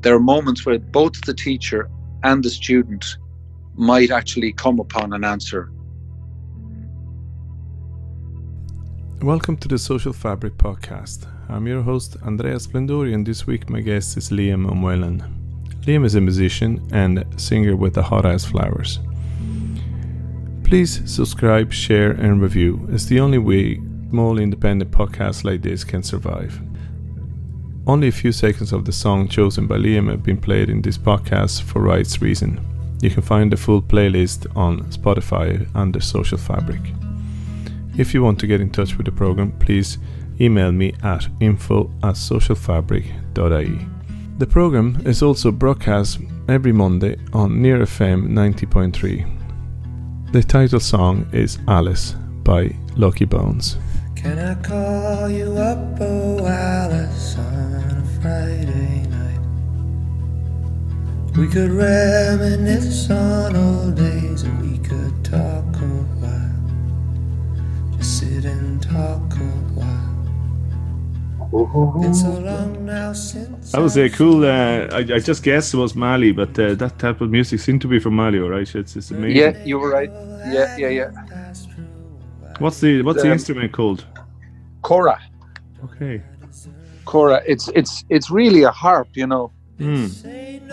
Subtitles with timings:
[0.00, 1.90] there are moments where both the teacher
[2.22, 3.16] and the student
[3.74, 5.70] might actually come upon an answer.
[9.22, 11.26] Welcome to the Social Fabric podcast.
[11.48, 15.22] I'm your host, Andreas Splendori, and this week my guest is Liam Ó Maonlaí.
[15.86, 19.00] Liam is a musician and singer with the Hothouse Flowers.
[20.64, 22.86] Please subscribe, share, and review.
[22.90, 26.60] It's the only way small independent podcasts like this can survive.
[27.86, 30.98] Only a few seconds of the song chosen by Liam have been played in this
[30.98, 32.60] podcast for rights reason.
[33.00, 36.80] You can find the full playlist on Spotify under Social Fabric.
[37.96, 39.98] If you want to get in touch with the program, please
[40.40, 43.86] email me at info at socialfabric.ie.
[44.38, 46.18] The program is also broadcast
[46.48, 50.32] every Monday on Near FM 90.3.
[50.32, 53.78] The title song is Alice by Lucky Bones.
[54.16, 57.36] Can I call you up, oh Alice,
[58.26, 59.40] Friday night?
[61.36, 66.58] We could reminisce on old days and we could talk a while.
[67.96, 70.14] Just sit and talk a while.
[72.04, 74.44] It's so long now since That was a I cool.
[74.44, 77.80] Uh, I, I just guessed it was Mali, but uh, that type of music seemed
[77.82, 78.74] to be from Mali, all right?
[78.74, 79.36] It's, it's amazing.
[79.36, 80.10] Yeah, you were right.
[80.52, 81.10] Yeah, yeah, yeah.
[81.28, 81.84] passed through.
[82.58, 84.04] What's the What's the Um, instrument called?
[84.82, 85.20] Kora,
[85.84, 86.22] Okay.
[87.06, 87.42] Kora.
[87.46, 90.06] It's it's it's really a harp, you know, Hmm.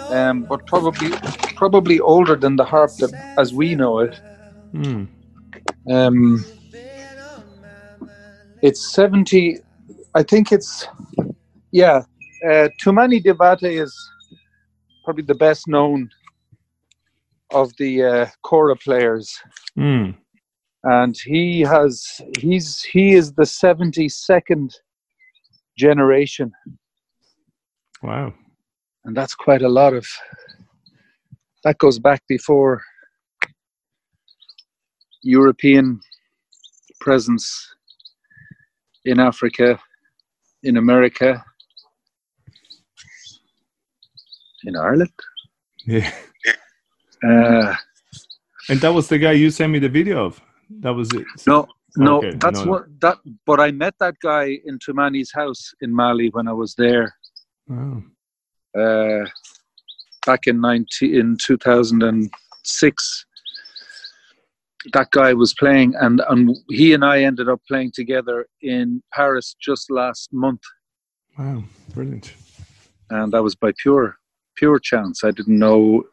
[0.09, 1.12] um, but probably
[1.56, 4.20] probably older than the harp that, as we know it.
[4.72, 5.04] Hmm.
[5.89, 6.44] Um,
[8.61, 9.59] it's seventy.
[10.16, 10.88] I think it's
[11.72, 12.04] yeah.
[12.45, 13.94] Uh, Toumani Diabaté is
[15.06, 16.09] probably the best known
[17.52, 19.28] of the uh, kora players.
[19.76, 20.11] Hmm.
[20.84, 24.73] and he has he's he is the 72nd
[25.78, 26.52] generation
[28.02, 28.34] Wow.
[29.06, 30.06] and that's quite a lot of
[31.64, 32.82] that goes back before
[35.22, 36.00] european
[37.00, 37.45] presence
[39.06, 39.80] in africa
[40.64, 41.44] in america
[44.66, 45.12] in ireland
[45.86, 46.12] Yeah.
[47.28, 47.76] uh,
[48.70, 50.42] And that was the guy you sent me the video of.
[50.82, 51.26] That was it.
[51.48, 51.67] no
[51.98, 52.71] no Okay, that's no.
[52.71, 56.73] what that but i met that guy in Toumani's house in mali when i was
[56.76, 57.14] there
[57.67, 58.04] Wow.
[58.77, 59.26] uh,
[60.26, 63.26] back in 90, in 2006
[64.92, 69.55] that guy was playing and, and he and I ended up playing together in Paris
[69.61, 70.61] just last month
[71.37, 71.64] Wow.
[71.93, 72.33] Brilliant.
[73.09, 74.17] and that was by pure
[74.58, 76.03] pure chance I didn't know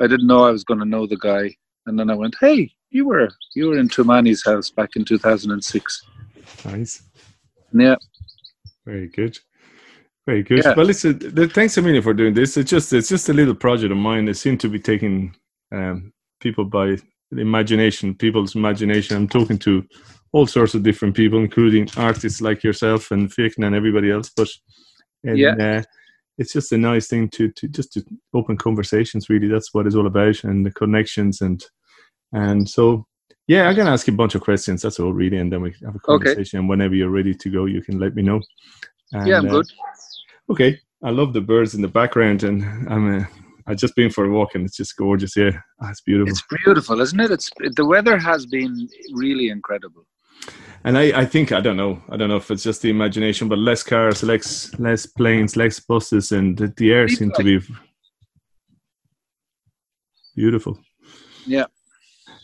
[0.00, 1.54] I didn't know I was going to know the guy
[1.86, 6.02] and then I went hey you were you were in Toumani's house back in 2006
[6.64, 7.02] Nice.
[7.72, 7.96] yeah
[8.86, 9.38] Very good.
[10.26, 10.64] Very good.
[10.64, 10.74] Yeah.
[10.76, 11.18] Well, listen.
[11.18, 12.56] th- Thanks a million for doing this.
[12.56, 14.26] It's just it's just a little project of mine.
[14.28, 15.34] It seemed to be taking
[15.70, 16.96] um, people by
[17.30, 19.16] the imagination, people's imagination.
[19.16, 19.84] I'm talking to
[20.32, 24.30] all sorts of different people, including artists like yourself and Fiachna and everybody else.
[24.34, 24.48] But
[25.24, 25.56] and, Yeah.
[25.60, 25.82] uh,
[26.38, 28.00] it's just a nice thing to to just to
[28.32, 29.28] open conversations.
[29.28, 31.62] Really, that's what it's all about, and the connections and
[32.34, 33.06] and so.
[33.46, 34.80] Yeah, I'm gonna ask you a bunch of questions.
[34.80, 36.32] That's all, really, and then we have a Okay.
[36.32, 36.60] conversation.
[36.60, 38.40] And whenever you're ready to go, you can let me know.
[39.12, 39.66] And, yeah I'm uh, good
[40.50, 43.24] Okay, I love the birds in the background, and I'm uh,
[43.66, 45.36] I just been for a walk, and it's just gorgeous.
[45.36, 46.32] Yeah, Ah, it's beautiful.
[46.32, 50.06] it's beautiful isn't it it's the weather has been really incredible
[50.84, 53.48] and I, I think I don't know, I don't know if it's just the imagination,
[53.48, 57.58] but less cars, less less planes, less buses, and the, the air seemed to be
[60.36, 60.78] beautiful.
[61.46, 61.66] Yeah.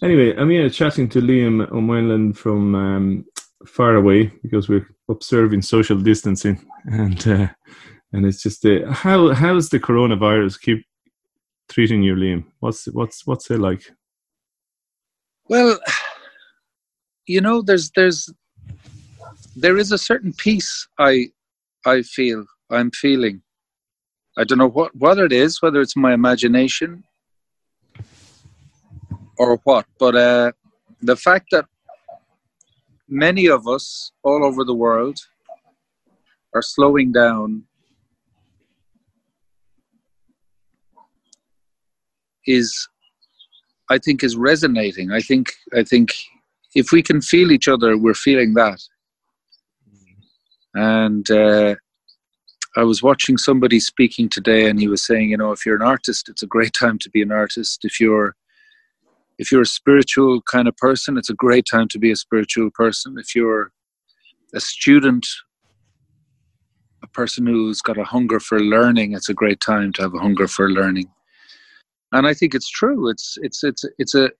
[0.02, 3.24] Anyway, I'm here chatting to Liam Ó Maonlaí from um,
[3.66, 7.48] far away because we're observing social distancing, and uh,
[8.12, 10.86] and it's just uh, how how's the coronavirus keep
[11.68, 12.44] treating you, Liam?
[12.60, 13.82] What's what's what's it like?
[15.50, 15.78] Well,
[17.26, 18.32] you know, there's there's
[19.54, 21.26] there is a certain peace I
[21.84, 23.42] I feel I'm feeling.
[24.38, 27.04] I don't know what what it is, whether it's my imagination
[29.40, 30.52] or what, but uh,
[31.00, 31.64] the fact that
[33.08, 35.18] many of us all over the world
[36.54, 37.62] are slowing down
[42.46, 42.86] is
[43.88, 45.10] I think is resonating.
[45.10, 46.12] I think I think
[46.74, 48.80] if we can feel each other, we're feeling that.
[50.74, 51.76] And uh,
[52.76, 55.90] I was watching somebody speaking today, and he was saying, you know, if you're an
[55.96, 57.80] artist, it's a great time to be an artist.
[57.84, 58.36] If you're
[59.40, 62.68] if you're a spiritual kind of person, it's a great time to be a spiritual
[62.74, 63.14] person.
[63.18, 63.72] If you're
[64.54, 65.26] a student,
[67.02, 70.18] a person who's got a hunger for learning, it's a great time to have a
[70.18, 71.10] hunger for learning.
[72.12, 73.08] And I think it's true.
[73.08, 74.30] It's it's it's it's a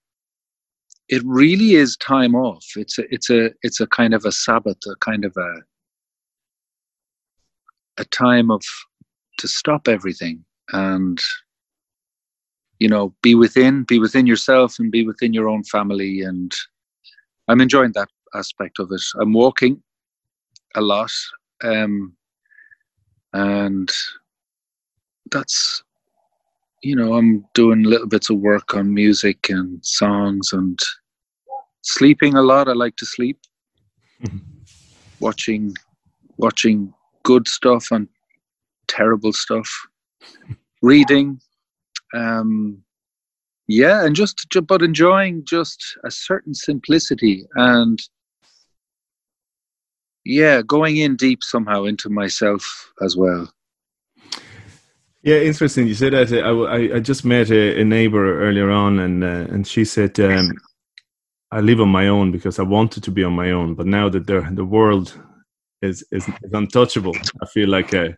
[1.09, 2.67] it really is time off.
[2.77, 5.53] It's a it's a it's a kind of a Sabbath, a kind of a
[7.97, 8.61] a time of
[9.39, 11.19] to stop everything and
[12.81, 16.23] you know be within be within yourself and be within your own family.
[16.23, 16.53] And
[17.49, 19.03] i'm enjoying that aspect of it.
[19.21, 19.83] I'm walking
[20.77, 21.11] a lot
[21.65, 22.15] um
[23.33, 23.91] and
[25.33, 25.83] that's
[26.83, 30.79] you know i'm doing little bits of work on music and songs and
[31.83, 32.69] sleeping a lot.
[32.69, 33.39] I like to sleep.
[34.23, 34.39] Mm-hmm.
[35.21, 35.75] watching
[36.37, 36.93] watching
[37.23, 38.07] good stuff and
[38.87, 39.69] terrible stuff.
[40.83, 41.41] Reading
[42.15, 42.83] um
[43.69, 48.01] yeah and just but enjoying just a certain simplicity and
[50.25, 53.51] yeah going in deep somehow into myself as well.
[55.23, 55.87] Yeah interesting.
[55.87, 59.67] You said that i, I just met a, a neighbor earlier on and uh, and
[59.67, 60.51] she said um,
[61.53, 64.09] i live on my own because i wanted to be on my own but now
[64.09, 65.19] that the the world
[65.83, 68.09] is is, is untouchable i feel like uh,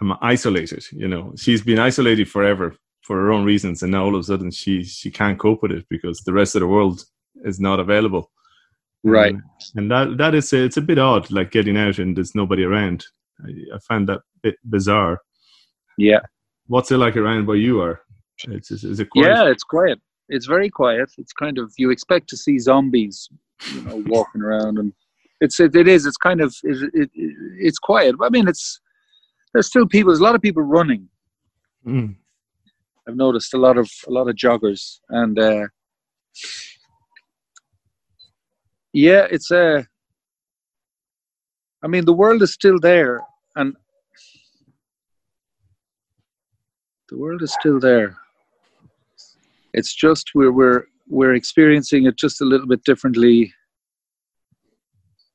[0.00, 1.32] i'm isolated you know?
[1.36, 2.76] She's been isolated forever
[3.06, 5.70] for her own reasons and now all of a sudden she she can't cope with
[5.70, 7.04] it because the rest of the world
[7.44, 8.32] is not available.
[9.04, 9.34] Right.
[9.34, 9.42] um,
[9.76, 13.06] and that that is it's a bit odd like getting out and there's nobody around.
[13.44, 15.20] I, I find that bit bizarre.
[15.96, 16.20] Yeah.
[16.66, 18.00] What's it like around where you are?
[18.48, 19.28] It's is it quiet?
[19.28, 20.00] yeah it's quiet.
[20.28, 21.08] It's very quiet.
[21.16, 23.28] It's kind of you expect to see zombies
[23.72, 24.92] you know walking around and
[25.40, 28.16] it's it, it is it's kind of it, it, it's quiet.
[28.20, 28.80] I mean it's
[29.54, 31.08] there's still people there's a lot of people running.
[31.86, 32.16] Mm.
[33.06, 35.66] I've noticed a lot of a lot of joggers and uh
[38.96, 39.76] yeah, it's a.
[39.76, 39.82] Uh,
[41.82, 43.20] I mean, the world is still there,
[43.54, 43.76] and
[47.10, 48.16] the world is still there.
[49.74, 53.52] It's just we're we're we're experiencing it just a little bit differently.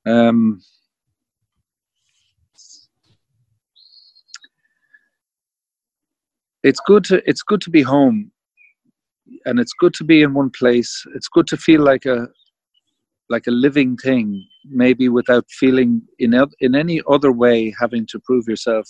[0.08, 0.64] Um,
[6.64, 8.32] it's good to it's good to be home
[9.46, 12.28] and it's good to be in one place it's good to feel like a
[13.32, 18.48] like a living thing, maybe without feeling in in any other way having to prove
[18.48, 18.86] yourself.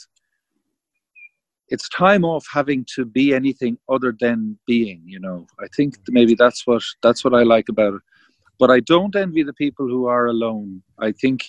[1.69, 5.01] It's time off having to be anything other than being.
[5.05, 8.01] You know, I think maybe that's what that's what I like about it.
[8.59, 10.83] But I don't envy the people who are alone.
[10.99, 11.39] I think,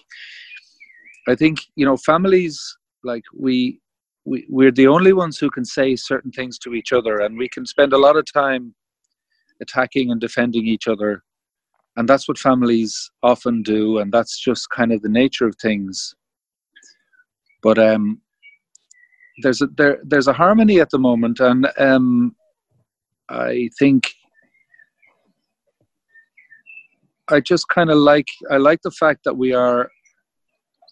[1.26, 2.56] I think you know, families
[3.02, 3.80] like we
[4.24, 7.48] we, we're the only ones who can say certain things to each other and we
[7.48, 8.74] can spend a lot of time
[9.60, 11.22] attacking and defending each other.
[11.96, 16.14] And that's what families often do and that's just kind of the nature of things.
[17.62, 18.20] But um
[19.40, 22.34] there's a there there's a harmony at the moment and um
[23.30, 24.10] i think
[27.30, 29.90] i just kind of like i like the fact that we are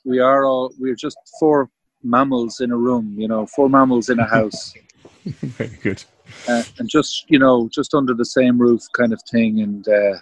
[0.06, 1.68] we are all we're just four
[2.02, 4.74] mammals in a room you know four mammals in a house
[5.24, 6.02] very good
[6.48, 10.16] uh, and just you know just under the same roof kind of thing and uh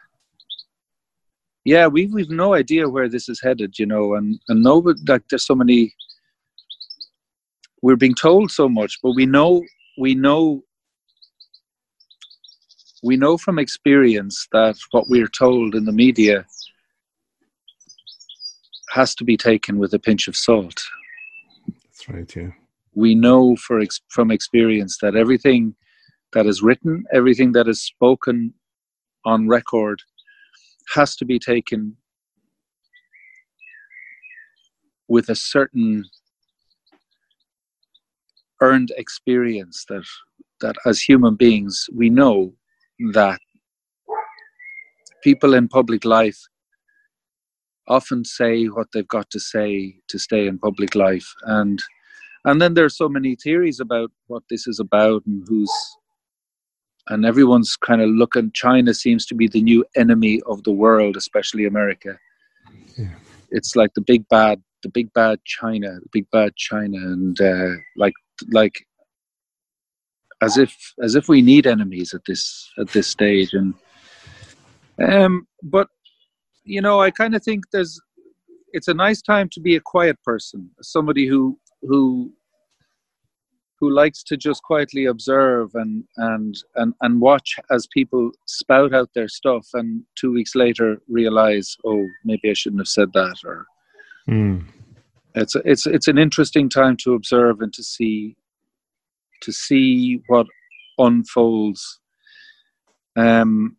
[1.69, 5.23] yeah, we've we've no idea where this is headed, you know, and and nobody, like
[5.29, 5.95] there's so many.
[7.83, 9.63] We're being told so much, but we know
[9.99, 10.63] we know
[13.03, 16.47] we know from experience that what we're told in the media
[18.93, 20.83] has to be taken with a pinch of salt.
[22.09, 22.35] Right.
[22.35, 22.51] Yeah.
[22.95, 25.75] We know for ex- from experience that everything
[26.33, 28.55] that is written, everything that is spoken
[29.25, 30.01] on record
[30.95, 31.97] has to be taken
[35.09, 36.05] with a certain
[38.61, 40.05] earned experience that
[40.61, 42.53] that as human beings we know
[43.13, 43.39] that
[45.23, 46.41] people in public life
[47.87, 51.83] often say what they've got to say to stay in public life and
[52.45, 55.73] and then there's so many theories about what this is about and who's
[57.09, 58.51] and everyone's kind of looking.
[58.53, 62.19] China seems to be the new enemy of the world, especially America.
[62.97, 63.15] Yeah.
[63.51, 67.77] It's like the big bad, the big bad China, the big bad China, and uh,
[67.97, 68.13] like
[68.51, 68.85] like
[70.43, 73.55] as if as if we need enemies at this at this stage.
[73.55, 73.75] And
[75.03, 75.89] um, but
[76.65, 77.99] you know, I kind of think there's
[78.73, 82.33] it's a nice time to be a quiet person, somebody who who
[83.81, 89.11] who likes to just quietly observe and and and and watch as people spout out
[89.15, 93.67] their stuff and two weeks later realize oh maybe i shouldn't have said that or
[94.29, 94.65] mm.
[95.35, 98.37] it's it's it's an interesting time to observe and to see
[99.41, 100.47] to see what
[100.99, 102.01] unfolds.
[103.17, 103.77] Um,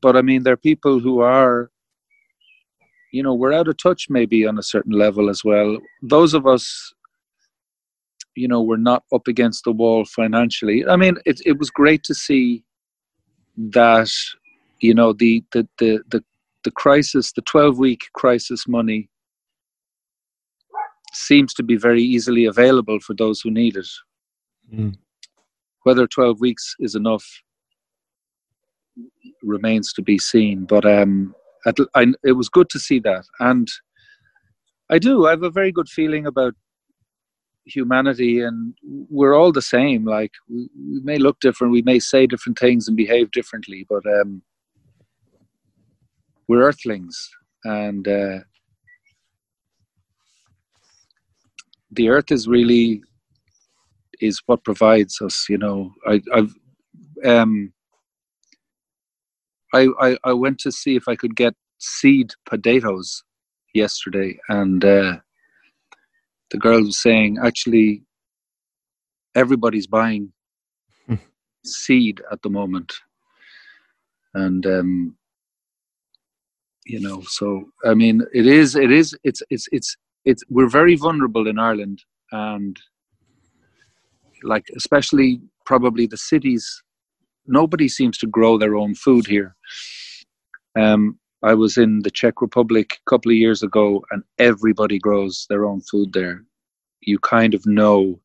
[0.00, 1.70] but I mean, there are people who are,
[3.12, 5.78] you know, we're out of touch maybe on a certain level as well.
[6.02, 6.94] Those of us,
[8.34, 10.86] you know, we're not up against the wall financially.
[10.86, 12.64] I mean, it it was great to see
[13.56, 14.10] that,
[14.80, 16.24] you know, the the the the,
[16.64, 19.08] the crisis, the twelve week crisis money
[21.12, 23.88] seems to be very easily available for those who need it.
[24.74, 24.96] Mm.
[25.84, 27.24] Whether 12 weeks is enough
[29.42, 30.64] remains to be seen.
[30.64, 31.34] But um,
[31.66, 33.24] at, I, it was good to see that.
[33.40, 33.68] And
[34.90, 36.54] I do, I have a very good feeling about
[37.64, 40.04] humanity, and we're all the same.
[40.04, 44.04] Like, we, we may look different, we may say different things and behave differently, but
[44.06, 44.42] um,
[46.48, 47.30] we're earthlings.
[47.64, 48.40] And uh,
[51.92, 53.02] the earth is really
[54.20, 56.54] is what provides us you know i i've
[57.24, 57.72] um
[59.74, 63.22] I, I i went to see if i could get seed potatoes
[63.74, 65.16] yesterday and uh
[66.52, 68.02] the girl was saying actually
[69.34, 70.32] everybody's buying
[71.64, 72.92] seed at the moment
[74.34, 75.16] and um
[76.86, 80.96] you know so i mean it is it is it's it's it's it's we're very
[80.96, 82.78] vulnerable in Ireland, and
[84.42, 86.82] like especially probably the cities,
[87.46, 89.56] nobody seems to grow their own food here.
[90.78, 95.46] Um, I was in the Czech Republic a couple of years ago, and everybody grows
[95.48, 96.44] their own food there.
[97.00, 98.20] You kind of know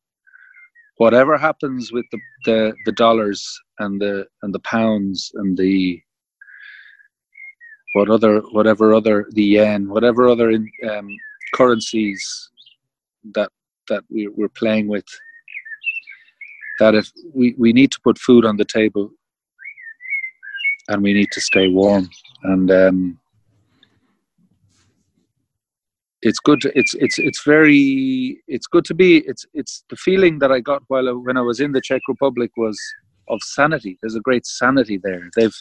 [0.98, 6.00] whatever happens with the, the, the dollars and the and the pounds and the
[7.94, 10.50] what other whatever other the yen whatever other
[10.90, 11.08] um,
[11.54, 12.50] currencies
[13.34, 13.50] that
[13.88, 15.06] that we, we're playing with
[16.78, 19.10] that if we, we need to put food on the table
[20.88, 22.08] and we need to stay warm.
[22.44, 23.20] And um,
[26.22, 30.40] it's good to, it's it's it's very it's good to be it's it's the feeling
[30.40, 32.76] that i got while I, when i was in the czech republic was
[33.30, 33.98] of sanity.
[34.00, 35.28] There's a great sanity there.
[35.36, 35.54] They've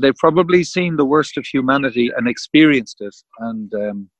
[0.00, 3.14] they've probably seen the worst of humanity and experienced it.
[3.38, 4.10] And um,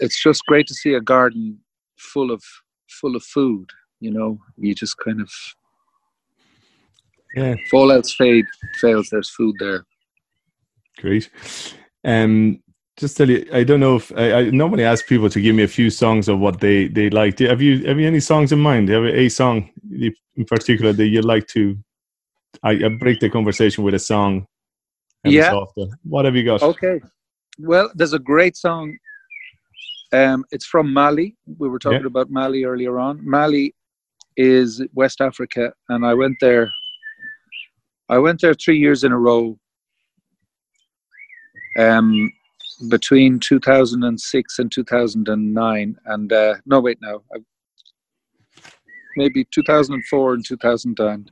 [0.00, 1.58] it's just great to see a garden
[1.98, 2.42] full of
[2.88, 3.70] full of food.
[4.00, 5.30] You know, you just kind of
[7.36, 7.54] yeah.
[7.58, 8.46] If all else fade
[8.80, 9.84] fails, there's food there.
[10.98, 11.30] Great.
[12.04, 12.62] Um,
[12.96, 15.64] just tell you, I don't know if I, I, normally ask people to give me
[15.64, 17.38] a few songs of what they they like.
[17.40, 18.88] Have you have you any songs in mind?
[18.88, 21.76] Have a song in particular that you like to?
[22.62, 24.46] I, I break the conversation with a song.
[25.24, 25.64] Yeah.
[26.04, 26.62] What have you got?
[26.62, 27.00] Okay.
[27.58, 28.96] Well, there's a great song.
[30.12, 31.36] Um, it's from Mali.
[31.58, 32.06] We were talking yeah.
[32.06, 33.18] about Mali earlier on.
[33.28, 33.74] Mali
[34.36, 36.70] is West Africa, and I went there.
[38.08, 39.58] I went there three years in a row.
[41.78, 42.32] Um,
[42.88, 47.22] between 2006 and 2009, and uh, no, wait, now
[49.16, 51.26] maybe 2004 and 2009.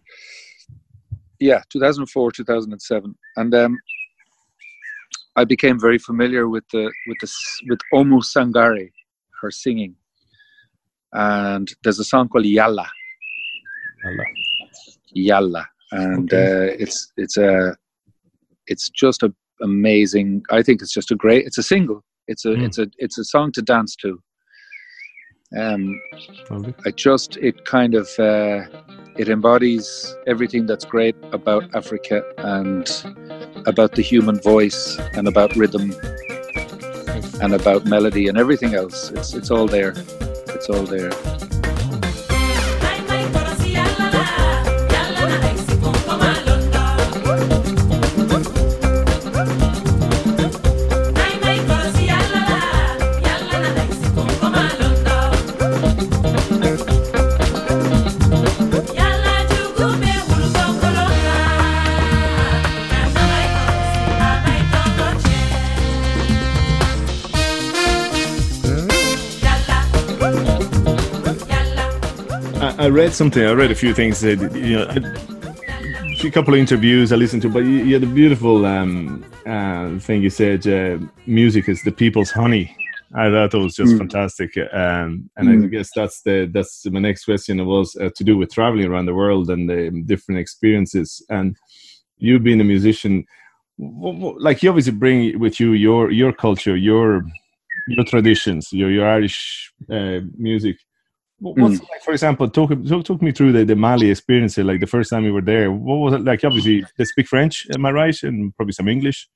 [1.40, 3.78] Yeah, 2004, 2007, and um,
[5.34, 7.32] I became very familiar with the with the
[7.68, 8.90] with Oumou Sangaré,
[9.40, 9.96] her singing,
[11.12, 12.86] and there's a song called Yala.
[14.04, 14.24] Yala.
[15.16, 16.70] Yala, and okay.
[16.70, 17.76] uh, it's it's a
[18.66, 20.42] it's just a amazing.
[20.50, 21.46] I think it's just a great.
[21.46, 22.02] It's a single.
[22.28, 22.64] It's a mm.
[22.64, 24.20] it's a it's a song to dance to.
[25.56, 26.00] Um,
[26.50, 26.72] okay.
[26.86, 28.64] I just it kind of uh,
[29.18, 32.88] it embodies everything that's great about Africa and
[33.66, 35.92] about the human voice and about rhythm
[37.42, 39.10] and about melody and everything else.
[39.10, 39.92] It's it's all there.
[40.48, 41.10] It's all there.
[72.92, 73.44] Read something.
[73.44, 74.20] I read a few things.
[74.20, 78.02] That, you know, a few couple of interviews I listened to, but you, you had
[78.02, 80.66] a beautiful um, uh, thing you said.
[80.66, 82.76] Uh, music is the people's honey.
[83.14, 83.98] I thought it was just mm.
[83.98, 85.64] fantastic, um, and mm.
[85.64, 89.04] I guess that's the that's my next question was uh, to do with traveling around
[89.06, 91.22] the world and the different experiences.
[91.28, 91.56] And
[92.16, 93.26] you being a musician,
[93.78, 97.22] like you obviously bring with you your your culture, your
[97.88, 100.78] your traditions, your your Irish uh, music.
[101.42, 101.90] What's mm.
[101.90, 104.56] like, for example, talk, talk talk me through the, the Mali experience.
[104.56, 106.44] Like the first time you were there, what was it like?
[106.44, 108.22] Obviously, they speak French, am I right?
[108.22, 109.28] And probably some English.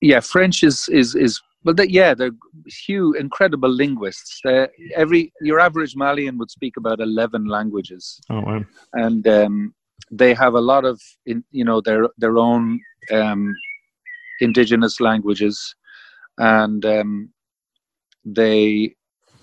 [0.00, 2.32] Yeah, French is is is well, they, yeah, they're
[2.66, 4.40] huge, incredible linguists.
[4.44, 8.20] They're, every your average Malian would speak about eleven languages.
[8.28, 8.64] Oh wow!
[8.94, 9.74] And um,
[10.10, 12.80] they have a lot of, in, you know, their their own
[13.12, 13.54] um,
[14.40, 15.74] indigenous languages,
[16.38, 17.30] and um,
[18.24, 18.94] they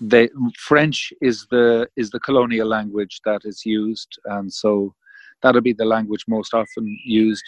[0.02, 0.28] they
[0.58, 4.94] French is the is the colonial language that is used, and so
[5.42, 7.44] that'll be the language most often used.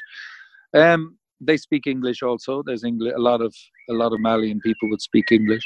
[0.72, 2.62] Um, they speak English also.
[2.62, 3.12] There's English.
[3.16, 3.54] A lot of
[3.90, 5.64] a lot of Malian people would speak English,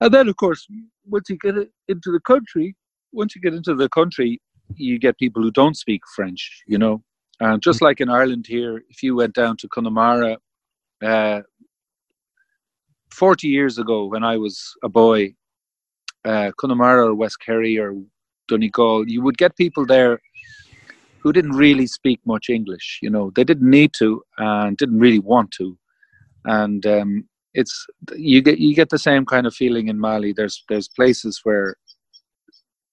[0.00, 0.66] and then of course,
[1.04, 1.56] once you get
[1.88, 2.74] into the country,
[3.12, 4.40] once you get into the country,
[4.74, 6.62] you get people who don't speak French.
[6.66, 7.02] You know,
[7.40, 10.38] and just like in Ireland here, if you went down to Connemara,
[11.04, 11.42] uh,
[13.12, 15.34] forty years ago when I was a boy,
[16.26, 17.94] uh, Connemara or West Kerry or
[18.48, 20.20] Donegal, you would get people there
[21.20, 22.98] who didn't really speak much English.
[23.02, 25.76] You know, they didn't need to and didn't really want to.
[26.44, 30.32] And um, it's you get you get the same kind of feeling in Mali.
[30.32, 31.76] There's there's places where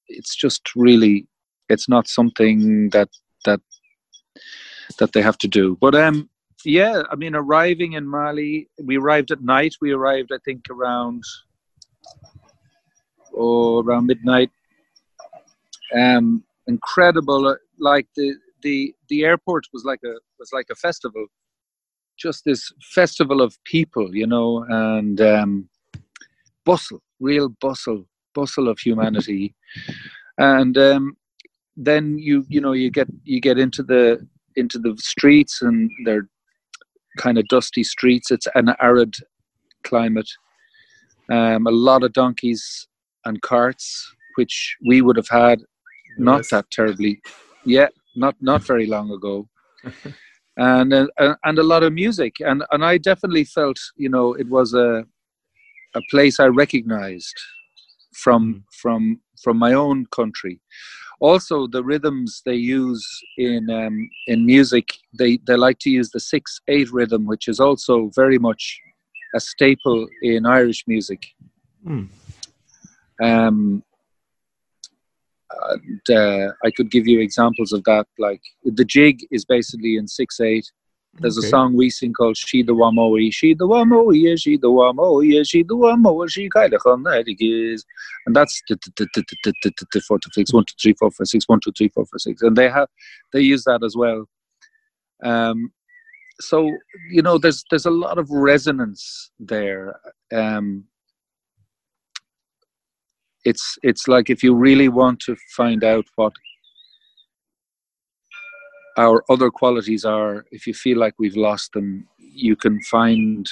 [0.07, 1.27] it's just really
[1.69, 3.09] it's not something that
[3.45, 3.61] that
[4.99, 5.77] that they have to do.
[5.79, 6.29] But um,
[6.65, 9.75] yeah, I mean, arriving in Mali, we arrived at night.
[9.81, 11.23] We arrived, I think, around
[13.35, 14.51] oh around midnight.
[15.95, 21.25] Um, incredible uh, like the the the airport was like a was like a festival.
[22.17, 25.69] Just this festival of people you know and um,
[26.65, 29.55] bustle real bustle bustle of humanity.
[30.37, 31.17] And um,
[31.75, 36.27] then you you know you get you get into the into the streets and they're
[37.17, 38.31] kind of dusty streets.
[38.31, 39.15] It's an arid
[39.83, 40.29] climate.
[41.31, 42.87] Um, a lot of donkeys
[43.25, 45.61] and carts which we would have had
[46.17, 47.21] not that terribly
[47.65, 49.47] yeah, not not very long ago,
[50.57, 54.49] and uh, and a lot of music, and and I definitely felt you know it
[54.49, 55.05] was a
[55.95, 57.39] a place I recognized
[58.13, 58.63] from mm.
[58.81, 60.59] from from my own country.
[61.19, 63.05] Also, the rhythms they use
[63.37, 67.59] in um, in music, they they like to use the six eight rhythm, which is
[67.59, 68.79] also very much
[69.35, 71.25] a staple in Irish music.
[71.87, 72.09] Mm.
[73.21, 73.83] Um,
[75.71, 78.07] and uh, I could give you examples of that.
[78.17, 80.71] Like the jig is basically in six eight.
[81.19, 81.45] There's okay.
[81.45, 85.19] a song we sing called "She the Wamoe," "She the Wamoe," Yeah, "She the Wamoe,"
[85.19, 86.81] Yeah, "She the Wamoe," "She kind of
[87.39, 87.85] is,"
[88.25, 91.89] and that's the four to six, one two three four four six, one two three
[91.89, 92.87] four four six, and they have
[93.31, 94.27] they use that as well.
[95.23, 95.71] Um,
[96.41, 96.69] so
[97.11, 99.99] you know, there's there's a lot of resonance there.
[100.33, 100.85] Um,
[103.45, 106.33] it's it's like if you really want to find out what
[108.97, 113.49] our other qualities are if you feel like we've lost them you can find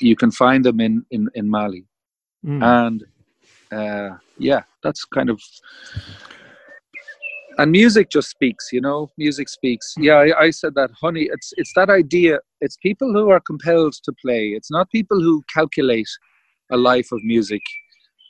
[0.00, 1.84] you can find them in in, in mali.
[2.46, 2.62] Mm.
[2.62, 3.04] and
[3.72, 5.40] uh, yeah that's kind of
[7.58, 9.94] and music just speaks you know music speaks.
[9.98, 13.94] Yeah I, I, said that honey it's it's that idea it's people who are compelled
[14.04, 14.50] to play.
[14.50, 16.08] It's not people who calculate
[16.70, 17.62] a life of music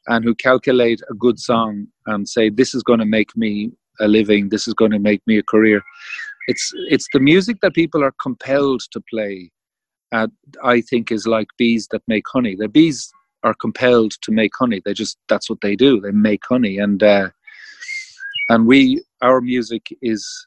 [0.09, 4.09] and who calculate a good song and say this is going to make me a
[4.09, 4.49] living.
[4.49, 5.83] This is going to make me a career.
[6.49, 9.51] It's it's the music that people are compelled to play
[10.12, 10.29] uh,
[10.64, 12.57] i think is like bees that make honey.
[12.57, 13.11] The bees
[13.44, 14.81] are compelled to make honey.
[14.85, 16.01] They just that's what they do.
[16.01, 16.79] They make honey.
[16.79, 17.31] And uh,
[18.49, 20.47] and we our music is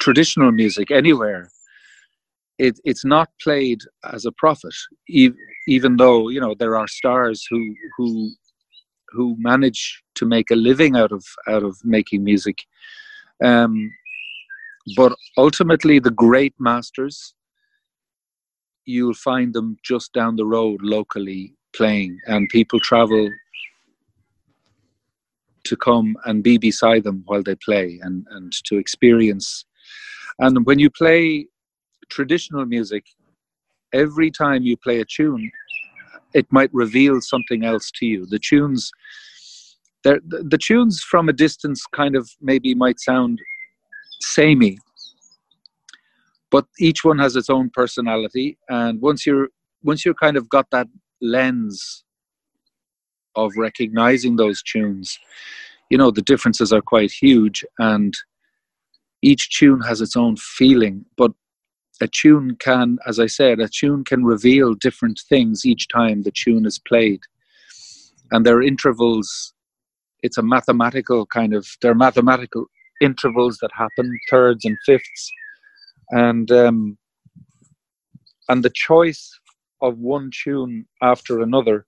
[0.00, 1.50] traditional music anywhere
[2.60, 3.80] it, it's not played
[4.12, 4.74] as a profit
[5.66, 8.30] even though you know there are stars who who
[9.12, 12.58] who manage to make a living out of out of making music.
[13.42, 13.90] Um,
[14.96, 17.34] but ultimately the great masters
[18.84, 23.30] you'll find them just down the road locally playing and people travel
[25.64, 29.64] to come and be beside them while they play and, and to experience.
[30.38, 31.46] And when you play
[32.10, 33.04] traditional music
[33.92, 35.50] every time you play a tune,
[36.34, 38.26] it might reveal something else to you.
[38.26, 38.90] The tunes,
[40.04, 43.40] the, the tunes from a distance kind of maybe might sound
[44.20, 44.78] samey,
[46.50, 48.58] but each one has its own personality.
[48.68, 49.48] And once you're
[49.82, 50.88] once you're kind of got that
[51.22, 52.04] lens
[53.34, 55.18] of recognizing those tunes,
[55.90, 58.14] you know the differences are quite huge, and
[59.22, 61.04] each tune has its own feeling.
[61.16, 61.32] But
[62.00, 66.32] a tune can, as I said, a tune can reveal different things each time the
[66.32, 67.20] tune is played.
[68.30, 69.52] And there are intervals,
[70.22, 72.66] it's a mathematical kind of, there are mathematical
[73.00, 75.30] intervals that happen, thirds and fifths.
[76.10, 76.98] And, um,
[78.48, 79.38] and the choice
[79.82, 81.86] of one tune after another,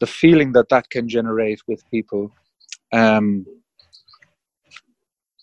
[0.00, 2.30] the feeling that that can generate with people
[2.92, 3.44] um,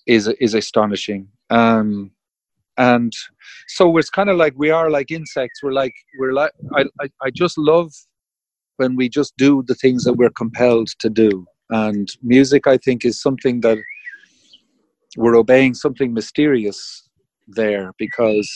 [0.05, 1.27] is, is astonishing.
[1.49, 2.11] Um,
[2.77, 3.11] and
[3.67, 5.61] so it's kind of like we are like insects.
[5.63, 7.91] We're like we're like I, I, I just love
[8.77, 11.45] when we just do the things that we're compelled to do.
[11.69, 13.77] And music i think is something that
[15.17, 17.09] we're obeying something mysterious
[17.47, 18.49] there because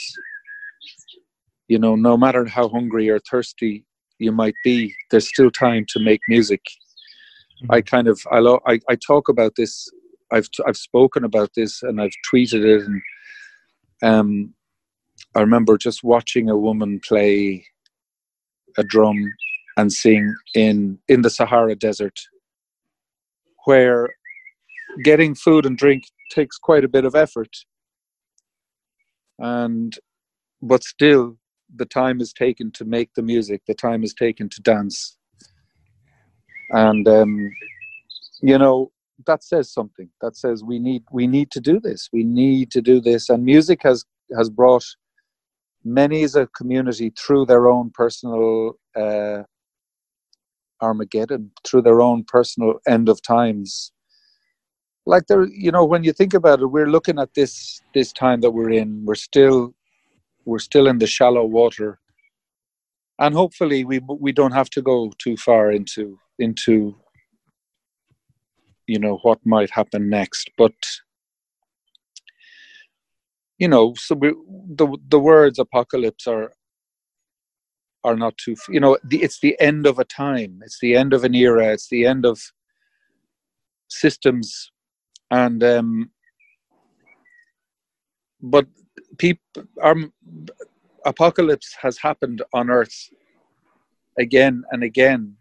[1.67, 3.85] you know no matter how hungry or thirsty
[4.19, 6.61] you might be there's still time to make music.
[7.63, 7.73] Mm-hmm.
[7.73, 9.89] i kind of I, lo- I i talk about this
[10.31, 13.01] i've i've spoken about this and i've tweeted it and
[14.01, 14.53] um,
[15.35, 17.65] I remember just watching a woman play
[18.77, 19.31] a drum
[19.77, 22.19] and sing in in the Sahara Desert,
[23.65, 24.09] where
[25.03, 27.49] getting food and drink takes quite a bit of effort,
[29.39, 29.97] and
[30.61, 31.37] but still
[31.75, 35.17] the time is taken to make the music, the time is taken to dance,
[36.71, 37.49] and um,
[38.41, 38.91] you know
[39.27, 40.09] that says something.
[40.21, 42.09] That says we need we need to do this.
[42.11, 43.29] We need to do this.
[43.29, 44.05] And music has
[44.35, 44.85] has brought
[45.83, 49.43] many as a community through their own personal uh,
[50.81, 53.91] Armageddon, through their own personal end of times.
[55.05, 58.41] Like there, you know, when you think about it, we're looking at this this time
[58.41, 59.03] that we're in.
[59.05, 59.73] We're still
[60.45, 61.99] we're still in the shallow water,
[63.19, 66.95] and hopefully we we don't have to go too far into into
[68.91, 70.49] you know what might happen next.
[70.57, 70.73] But
[73.57, 74.29] you know so we,
[74.79, 76.51] the the words apocalypse are
[78.03, 80.59] are not too you know the, it's the end of a time.
[80.65, 81.67] It's the end of an era.
[81.73, 82.41] It's the end of
[83.87, 84.71] systems.
[85.29, 86.11] And um
[88.41, 88.65] but
[89.17, 89.95] people our
[91.05, 92.97] apocalypse has happened on earth
[94.19, 95.37] again and again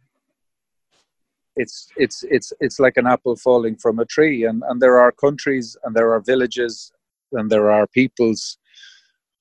[1.61, 5.13] it's it's it's it's like an apple falling from a tree and and there are
[5.27, 6.93] countries and there are villages
[7.33, 8.59] and there are peoples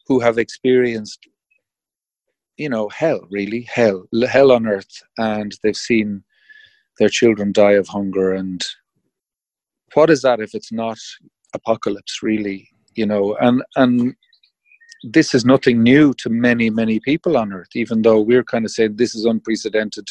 [0.07, 1.21] who have experienced
[2.57, 6.23] you know hell really hell hell on earth and they've seen
[6.99, 8.61] their children die of hunger and
[9.93, 10.99] what is that if it's not
[11.53, 13.35] apocalypse really you know?
[13.39, 14.15] And and
[15.03, 18.71] this is nothing new to many many people on earth even though we're kind of
[18.71, 20.05] saying this is unprecedented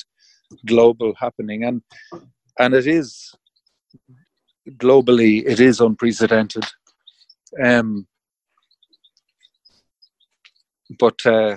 [0.66, 1.64] global happening.
[1.64, 1.82] And
[2.58, 3.34] and it is
[4.70, 6.64] globally it is unprecedented.
[7.62, 8.06] Um
[10.98, 11.56] but uh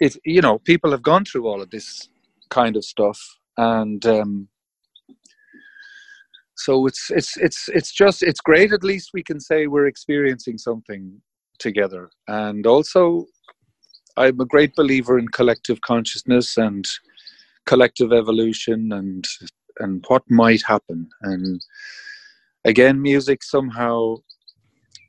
[0.00, 2.08] it you know people have gone through all of this
[2.50, 3.20] kind of stuff.
[3.56, 4.48] And um
[6.56, 10.58] so it's it's it's it's just it's great at least we can say we're experiencing
[10.58, 11.20] something
[11.58, 12.10] together.
[12.26, 13.26] And also
[14.18, 16.84] I'm a great believer in collective consciousness and
[17.66, 19.24] collective evolution and
[19.78, 21.08] and what might happen.
[21.22, 21.60] And
[22.64, 24.16] again, music somehow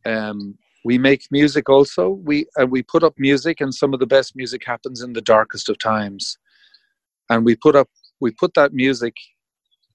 [0.06, 2.10] um, we make music also.
[2.10, 5.22] We and we put up music, and some of the best music happens in the
[5.22, 6.38] darkest of times.
[7.32, 7.90] And we put up
[8.22, 9.16] we put that music,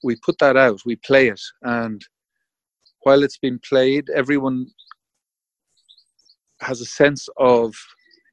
[0.02, 2.02] we put that out, we play it, and
[3.02, 4.66] while it's been played, everyone
[6.60, 7.74] has a sense of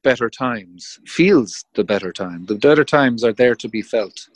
[0.02, 2.46] better times, feels the better time.
[2.46, 4.28] The better times are there to be felt.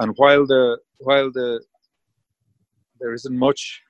[0.00, 1.62] And while the while the
[3.00, 3.82] there isn't much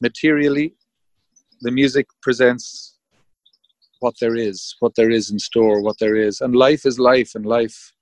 [0.00, 0.74] materially,
[1.62, 2.98] the music presents
[4.00, 6.40] what there is, what there is in store, what there is.
[6.40, 7.92] And life is life and life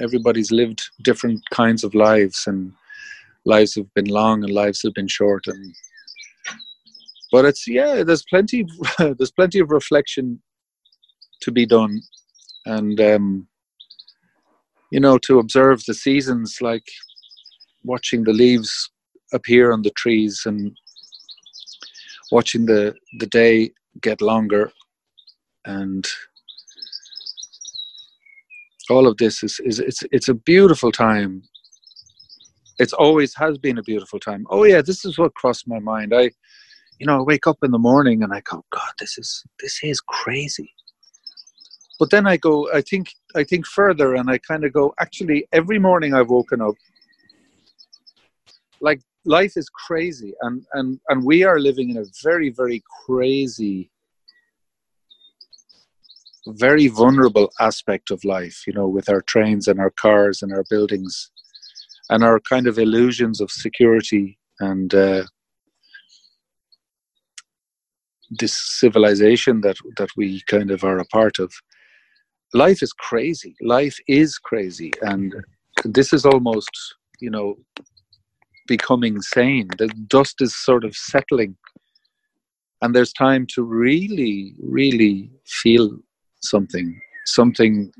[0.00, 2.72] everybody's lived different kinds of lives and
[3.44, 5.74] lives have been long and lives have been short and
[7.34, 8.64] but it's yeah there's plenty
[8.98, 10.40] there's plenty of reflection
[11.42, 12.00] to be done.
[12.64, 13.48] And um
[14.92, 16.88] you know to observe the seasons like
[17.82, 18.72] watching the leaves
[19.32, 20.60] appear on the trees and
[22.30, 24.70] watching the the day get longer.
[25.64, 26.04] And
[28.90, 31.42] all of this is, is it's it's a beautiful time.
[32.78, 34.46] It's always has been a beautiful time.
[34.50, 36.14] Oh yeah this is what crossed my mind.
[36.14, 36.30] I
[37.04, 39.78] you know, I wake up in the morning and I go, God, this is this
[39.82, 40.72] is crazy.
[42.00, 45.46] But then I go, I think, I think further, and I kind of go, actually,
[45.52, 46.74] every morning I've woken up,
[48.80, 53.90] like life is crazy, and and and we are living in a very very crazy,
[56.46, 58.62] very vulnerable aspect of life.
[58.66, 61.30] You know, with our trains and our cars and our buildings,
[62.08, 64.94] and our kind of illusions of security and.
[64.94, 65.24] Uh,
[68.30, 71.52] this civilization that that we kind of are a part of.
[72.52, 73.56] Life is crazy.
[73.60, 74.92] Life is crazy.
[75.02, 75.34] And
[75.84, 76.70] this is almost
[77.20, 77.56] you know
[78.66, 79.68] becoming sane.
[79.78, 81.56] The dust is sort of settling.
[82.82, 85.98] And there's time to really really feel
[86.42, 87.90] something something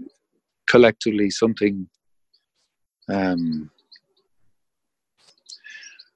[0.68, 1.88] collectively something
[3.08, 3.70] um,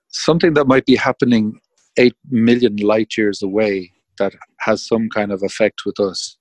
[0.09, 1.61] something that might be happening
[1.99, 6.37] 8 million light years away that has some kind of effect with us.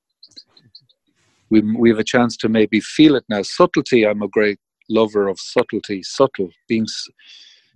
[1.50, 3.42] We, we have a chance to maybe feel it now.
[3.42, 4.60] Subtlety, I'm a great
[4.90, 6.86] lover of subtlety, subtle, being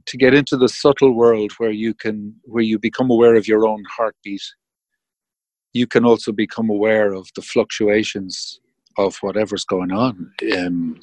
[0.05, 3.67] to get into the subtle world where you can where you become aware of your
[3.67, 4.43] own heartbeat
[5.73, 8.59] you can also become aware of the fluctuations
[8.97, 10.99] of whatever's going on um,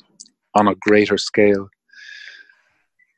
[0.54, 1.68] on a greater scale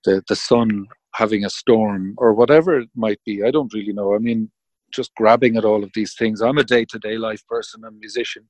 [0.04, 4.14] the the sun having a storm or whatever it might be i don't really know
[4.14, 4.50] i mean
[4.92, 6.40] just grabbing at all of these things.
[6.40, 8.48] I'm a day to day life person, a musician.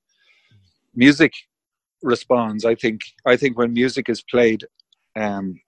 [0.95, 1.33] Music
[2.03, 2.65] responds.
[2.65, 3.01] I think.
[3.27, 4.65] I think when music is played,
[5.17, 5.61] um,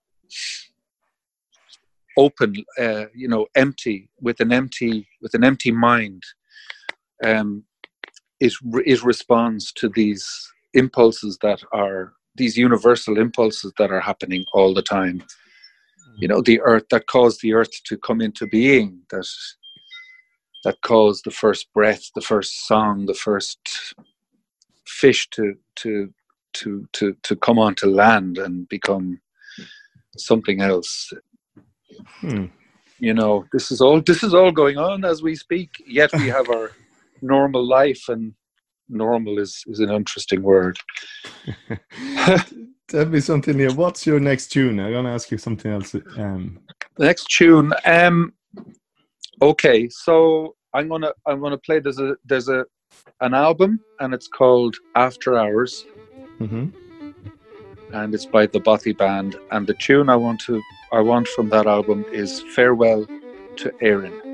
[2.17, 6.23] open, uh, you know, empty with an empty with an empty mind,
[7.25, 7.65] um,
[8.41, 8.53] it
[8.85, 14.83] it responds to these impulses that are these universal impulses that are happening all the
[14.83, 15.23] time.
[16.17, 19.01] You know, the earth that caused the earth to come into being.
[19.11, 19.27] That
[20.65, 23.95] that caused the first breath, the first song, the first
[24.87, 26.13] fish to to
[26.55, 29.21] to to to come onto land and become
[30.17, 31.13] something else.
[32.21, 32.47] Hmm.
[32.99, 35.71] You know, this is all this is all going on as we speak.
[35.87, 36.71] Yet we have our
[37.23, 38.35] normal life, and
[38.89, 40.79] normal is is an interesting word.
[42.89, 43.73] Tell me something here.
[43.73, 44.79] What's your next tune?
[44.79, 45.95] I'm gonna ask you something else.
[46.17, 46.61] Um,
[46.97, 47.73] the next tune.
[47.85, 48.35] Um,
[49.41, 51.81] Okay, so I'm gonna I'm gonna play.
[51.81, 52.65] There's a there's a
[53.21, 55.87] an album and it's called After Hours,
[56.39, 56.69] mm-hmm.
[57.93, 59.37] and it's by the Bothy Band.
[59.51, 60.61] And the tune I want to
[60.93, 63.07] I want from that album is Farewell
[63.57, 64.32] to Erin.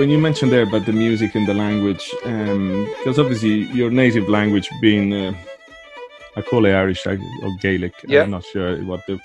[0.00, 4.30] When you, mentioned there about the music and the language, because um, obviously your native
[4.30, 5.34] language being, uh,
[6.36, 7.18] I call it Irish or
[7.60, 7.92] Gaelic.
[8.08, 8.22] Yeah.
[8.22, 9.20] I'm not sure what the,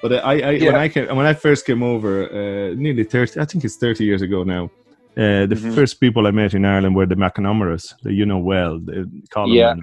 [0.00, 0.66] but I, I yeah.
[0.66, 4.04] when I came, when I first came over, uh, nearly thirty, I think it's thirty
[4.04, 4.70] years ago now.
[5.16, 5.74] Uh, the mm-hmm.
[5.74, 9.56] first people I met in Ireland were the McNamara's, the you know well, the Colin.
[9.56, 9.74] Yeah.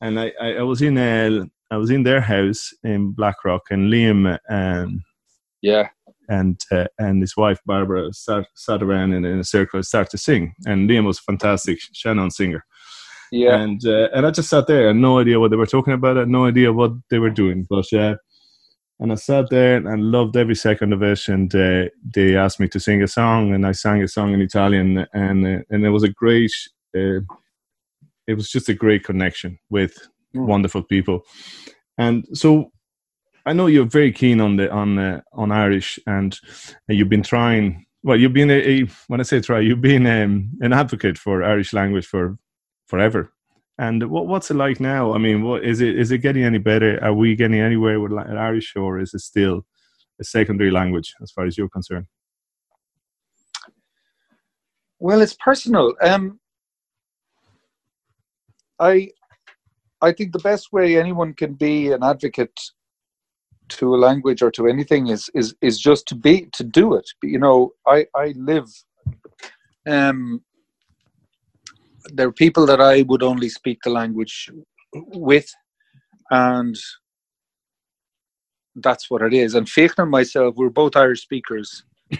[0.00, 3.92] And I, I, I was in uh, I was in their house in Blackrock, and
[3.92, 4.36] Liam.
[4.48, 5.04] Um,
[5.62, 5.90] yeah
[6.30, 10.10] and uh, and his wife Barbara sat, sat around in, in a circle and started
[10.12, 10.54] to sing.
[10.64, 12.64] And Liam was fantastic, sean-nós singer.
[13.32, 13.56] Yeah.
[13.56, 16.16] And uh, and I just sat there and no idea what they were talking about.
[16.16, 17.66] I had no idea what they were doing.
[17.68, 18.16] But uh,
[19.00, 21.28] and I sat there and loved every second of it.
[21.28, 24.40] And uh, they asked me to sing a song, and I sang a song in
[24.40, 26.52] Italian, and uh, and it was a great.
[26.96, 27.20] Uh,
[28.26, 29.94] it was just a great connection with
[30.36, 30.46] mm.
[30.46, 31.22] wonderful people.
[31.98, 32.70] And so
[33.46, 36.38] I know you're very keen on the on uh, on Irish, and
[36.88, 37.86] uh, you've been trying.
[38.02, 41.42] Well, you've been a, a when I say try, you've been um, an advocate for
[41.42, 42.38] Irish language for
[42.86, 43.32] forever.
[43.78, 45.14] And what, what's it like now?
[45.14, 45.98] I mean, what is it?
[45.98, 47.02] Is it getting any better?
[47.02, 49.64] Are we getting anywhere with Irish, or is it still
[50.20, 52.06] a secondary language as far as you're concerned?
[54.98, 55.94] Well, it's personal.
[56.02, 56.40] Um,
[58.78, 59.10] I
[60.02, 62.58] I think the best way anyone can be an advocate
[63.70, 67.08] to a language or to anything is is is just to be to do it.
[67.22, 68.68] You know i i live
[69.88, 70.42] um
[72.12, 74.50] there are people that i would only speak the language
[74.94, 75.50] with
[76.30, 76.76] and
[78.76, 79.54] that's what it is.
[79.54, 81.84] And Fiachna and myself we're both irish speakers.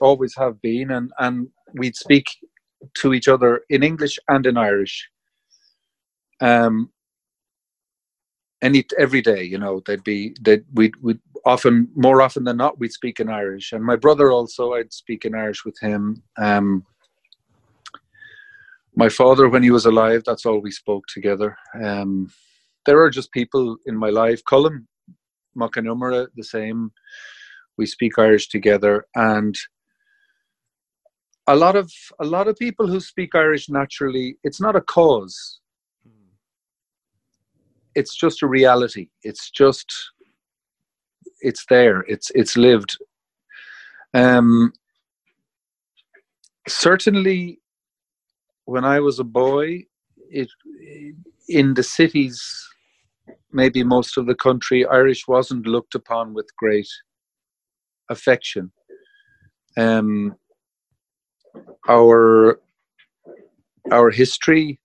[0.00, 2.26] Always have been and and we'd speak
[2.94, 5.08] to each other in English and in Irish.
[6.40, 6.90] Um,
[8.62, 12.78] any every day, you know, they'd be that we would often more often than not
[12.78, 16.22] we'd speak in Irish, and my brother also I'd speak in Irish with him.
[16.38, 16.86] Um,
[18.94, 21.56] my father, when he was alive, that's all we spoke together.
[21.82, 22.30] Um,
[22.86, 24.42] there are just people in my life.
[24.48, 24.86] Colin
[25.56, 26.92] Macanumera, the same.
[27.78, 29.56] We speak Irish together, and
[31.48, 34.36] a lot of a lot of people who speak Irish naturally.
[34.44, 35.60] It's not a cause.
[37.94, 39.08] It's just a reality.
[39.22, 39.92] It's just
[41.40, 42.00] it's there.
[42.08, 42.96] It's it's lived.
[44.14, 44.72] Um,
[46.68, 47.60] certainly,
[48.64, 49.84] when I was a boy,
[50.30, 50.48] it
[51.48, 52.42] in the cities
[53.52, 56.88] maybe most of the country, Irish wasn't looked upon with great
[58.10, 58.72] affection.
[59.76, 60.36] Um,
[61.88, 62.60] our
[63.90, 64.78] our history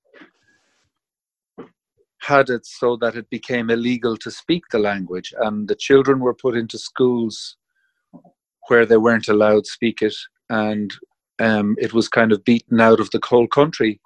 [2.27, 6.33] had it so that it became illegal to speak the language, and the children were
[6.33, 7.55] put into schools
[8.67, 10.15] where they weren't allowed to speak it,
[10.49, 10.91] and
[11.39, 14.01] um, it was kind of beaten out of the whole country.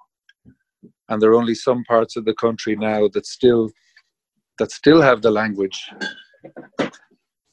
[1.08, 3.70] And there are only some parts of the country now that still
[4.58, 5.90] that still have the language.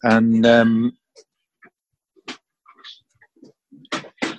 [0.03, 0.93] And um,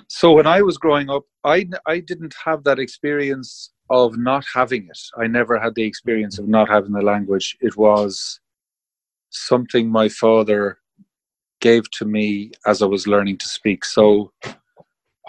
[0.07, 4.85] so when I was growing up, I, I didn't have that experience of not having
[4.85, 4.99] it.
[5.17, 7.57] I never had the experience of not having the language.
[7.61, 8.39] It was
[9.29, 10.79] something my father
[11.59, 13.85] gave to me as I was learning to speak.
[13.85, 14.31] So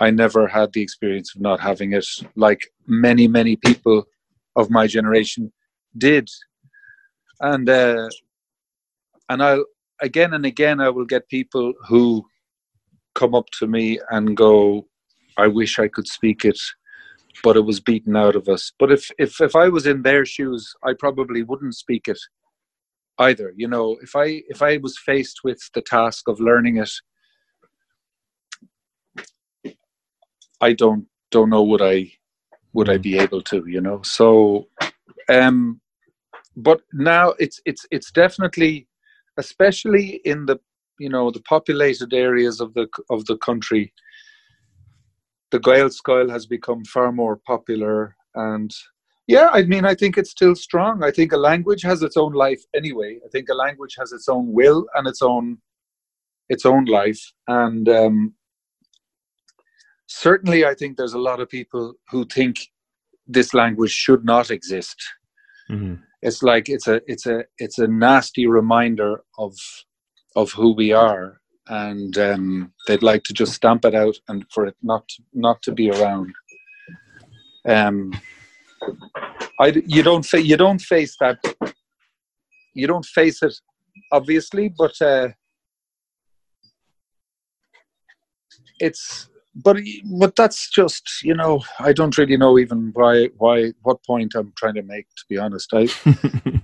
[0.01, 4.05] I never had the experience of not having it, like many, many people
[4.57, 5.53] of my generation
[5.99, 6.29] did
[7.43, 8.09] and uh,
[9.29, 9.65] and I'll
[10.01, 12.25] again and again I will get people who
[13.15, 14.87] come up to me and go,
[15.37, 16.59] "I wish I could speak it,
[17.43, 20.25] but it was beaten out of us." But if if if I was in their
[20.25, 22.19] shoes, I probably wouldn't speak it
[23.19, 23.53] either.
[23.57, 26.93] You know, if I if I was faced with the task of learning it,
[30.61, 32.13] I don't don't know would I
[32.73, 33.65] would I be able to.
[33.67, 34.69] You know, so
[35.29, 35.81] um
[36.57, 38.87] but now it's it's it's definitely
[39.39, 40.59] especially in the
[40.99, 43.93] you know the populated areas of the of the country
[45.53, 48.71] the Gaelscoil has become far more popular and
[49.29, 51.05] yeah i mean i think it's still strong.
[51.05, 53.21] I think a language has its own life anyway.
[53.25, 55.59] I think a language has its own will and its own
[56.49, 57.23] its own life.
[57.47, 58.35] And um,
[60.09, 62.57] certainly i think there's a lot of people who think
[63.27, 64.97] this language should not exist.
[65.71, 65.95] Mm-hmm.
[66.23, 69.55] It's like it's a it's a it's a nasty reminder of
[70.35, 74.67] of who we are and um, they'd like to just stamp it out and for
[74.67, 76.33] it not not to be around.
[77.67, 78.13] Um,
[79.61, 81.39] I, you don't fa- you don't face that
[82.75, 83.55] you don't face it
[84.11, 85.29] obviously but uh,
[88.81, 89.77] it's but
[90.19, 94.53] but that's just you know I don't really know even why why what point I'm
[94.57, 95.73] trying to make to be honest.
[95.75, 95.89] I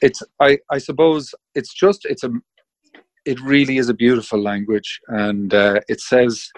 [0.00, 2.30] it's I I suppose it's just it's a
[3.24, 6.48] it really is a beautiful language and uh, it says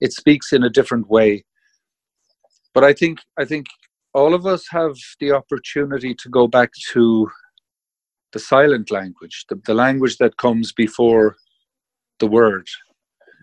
[0.00, 1.44] it speaks in a different way
[2.74, 3.66] but I think I think
[4.12, 7.30] all of us have the opportunity to go back to
[8.32, 11.36] the silent language the, the language that comes before
[12.18, 12.66] the word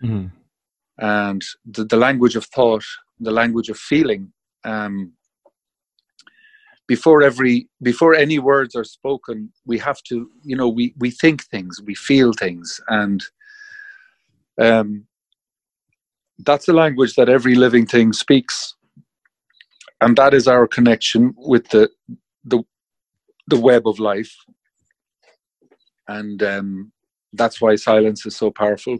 [0.02, 0.30] mm
[0.98, 2.84] and the, the language of thought,
[3.18, 4.32] the language of feeling.
[4.64, 5.12] Um,
[6.86, 11.44] before every before any words are spoken, we have to, you know, we we think
[11.44, 13.24] things, we feel things, and
[14.60, 15.06] um,
[16.40, 18.74] that's the language that every living thing speaks,
[20.00, 21.90] and that is our connection with the
[22.44, 22.62] the
[23.46, 24.34] the web of life,
[26.08, 26.92] and um,
[27.32, 28.98] that's why silence is so powerful.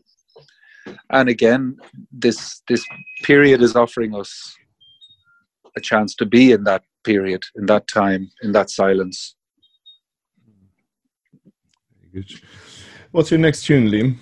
[1.11, 1.77] And again
[2.13, 2.85] this this
[3.23, 4.55] period is offering us
[5.77, 9.37] a chance to be in that period in that time in that silence
[12.13, 12.31] good.
[13.13, 14.17] what's your next tune liam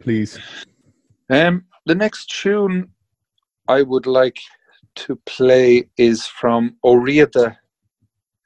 [0.00, 0.38] please
[1.30, 2.88] um the next tune
[3.68, 4.38] i would like
[4.94, 7.56] to play is from Oriada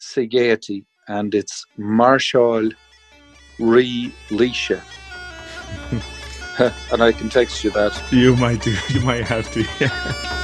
[0.00, 2.72] Segeti and it's Mairseal
[3.58, 4.80] Ri Laoise.
[6.92, 8.00] and I can text you that.
[8.12, 8.74] You might do.
[8.90, 10.42] You might have to.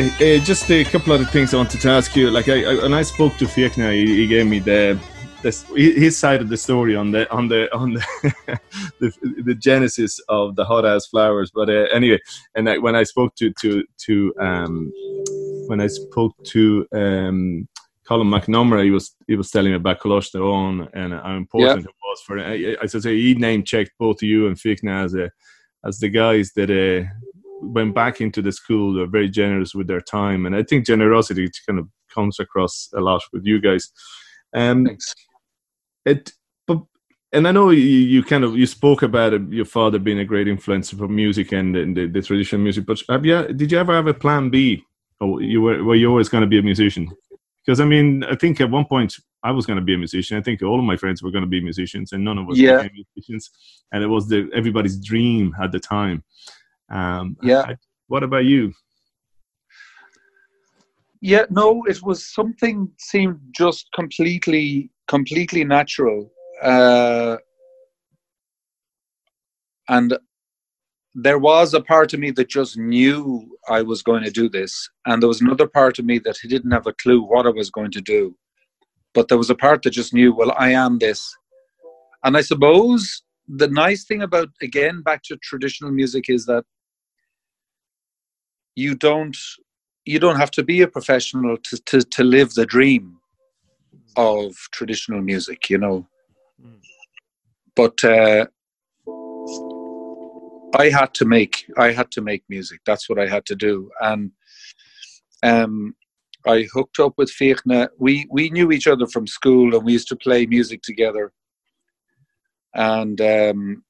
[0.00, 2.30] Uh, just a couple of other things I wanted to ask you.
[2.30, 4.98] Like, I, I when I spoke to Fiachna, he, he gave me the
[5.42, 8.02] this his side of the story on the on the on the
[8.98, 9.12] the,
[9.44, 11.50] the, genesis of the Hothouse Flowers.
[11.54, 12.18] But uh, anyway,
[12.54, 14.90] and I, when I spoke to to to um,
[15.66, 17.68] when I spoke to um,
[18.08, 21.36] Colm Mac Con Iomaire, he was he was telling me about Coláiste Eoin and how
[21.36, 21.90] important yeah.
[21.90, 22.38] it was for.
[22.38, 25.30] I, I should say he name checked both you and Fiachna as a
[25.84, 27.06] as the guys that uh,
[27.60, 28.94] went back into the school.
[28.94, 33.00] They're very generous with their time, and I think generosity kind of comes across a
[33.00, 33.90] lot with you guys.
[34.52, 35.14] Um, Thanks
[36.04, 36.32] it
[36.66, 36.78] but
[37.32, 40.24] and I know you, you kind of you spoke about it, your father being a
[40.24, 42.86] great influence for music and, and the, the, traditional music.
[42.86, 44.82] But have you did you ever have a plan B,
[45.20, 47.10] or you were were you always going to be a musician?
[47.64, 50.36] Because I mean, I think at one point I was going to be a musician.
[50.36, 52.58] I think all of my friends were going to be musicians, and none of us
[52.58, 52.82] yeah.
[52.82, 53.50] became musicians.
[53.92, 56.24] And it was the everybody's dream at the time.
[56.90, 57.62] Um, yeah.
[57.68, 57.76] I,
[58.08, 58.72] what about you?
[61.22, 66.30] Yeah, no, it was something seemed just completely completely natural.
[66.62, 67.36] Uh,
[69.88, 70.16] and
[71.14, 74.88] there was a part of me that just knew I was going to do this.
[75.06, 77.50] And there was another part of me that he didn't have a clue what I
[77.50, 78.36] was going to do.
[79.12, 81.36] But there was a part that just knew, well, I am this.
[82.22, 86.64] And I suppose the nice thing about, again, back to traditional music is that
[88.80, 89.36] you don't
[90.06, 93.18] you don't have to be a professional to, to, to live the dream
[94.16, 96.08] of traditional music, you know.
[96.64, 96.80] Mm.
[97.76, 98.46] But uh,
[100.82, 102.80] I had to make I had to make music.
[102.86, 104.32] That's what I had to do, and
[105.42, 105.94] um,
[106.46, 107.88] I hooked up with Fiachna.
[107.98, 111.32] We we knew each other from school, and we used to play music together.
[112.74, 113.84] And um,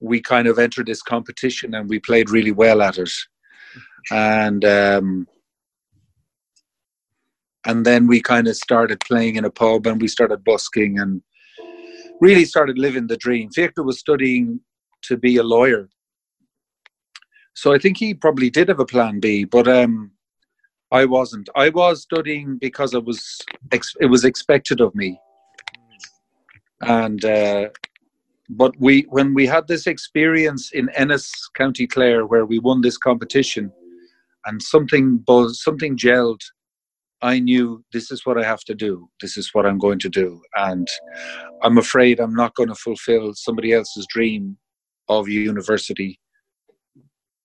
[0.00, 3.12] we kind of entered this competition, and we played really well at it.
[4.10, 5.26] And um,
[7.66, 11.22] and then we kind of started playing in a pub and we started busking and
[12.20, 13.50] really started living the dream.
[13.54, 14.60] Victor was studying
[15.02, 15.88] to be a lawyer.
[17.54, 20.12] So I think he probably did have a plan B, but um,
[20.90, 21.48] I wasn't.
[21.54, 23.40] I was studying because it was
[23.72, 25.18] ex- it was expected of me.
[26.80, 27.68] And uh,
[28.50, 32.98] but we when we had this experience in Ennis, County Clare, where we won this
[32.98, 33.72] competition,
[34.46, 36.40] and something buzz, something gelled
[37.22, 39.08] I knew this is what I have to do.
[39.20, 40.40] This is what I'm going to do.
[40.56, 40.88] And
[41.62, 44.56] I'm afraid I'm not going to fulfill somebody else's dream
[45.08, 46.18] of university,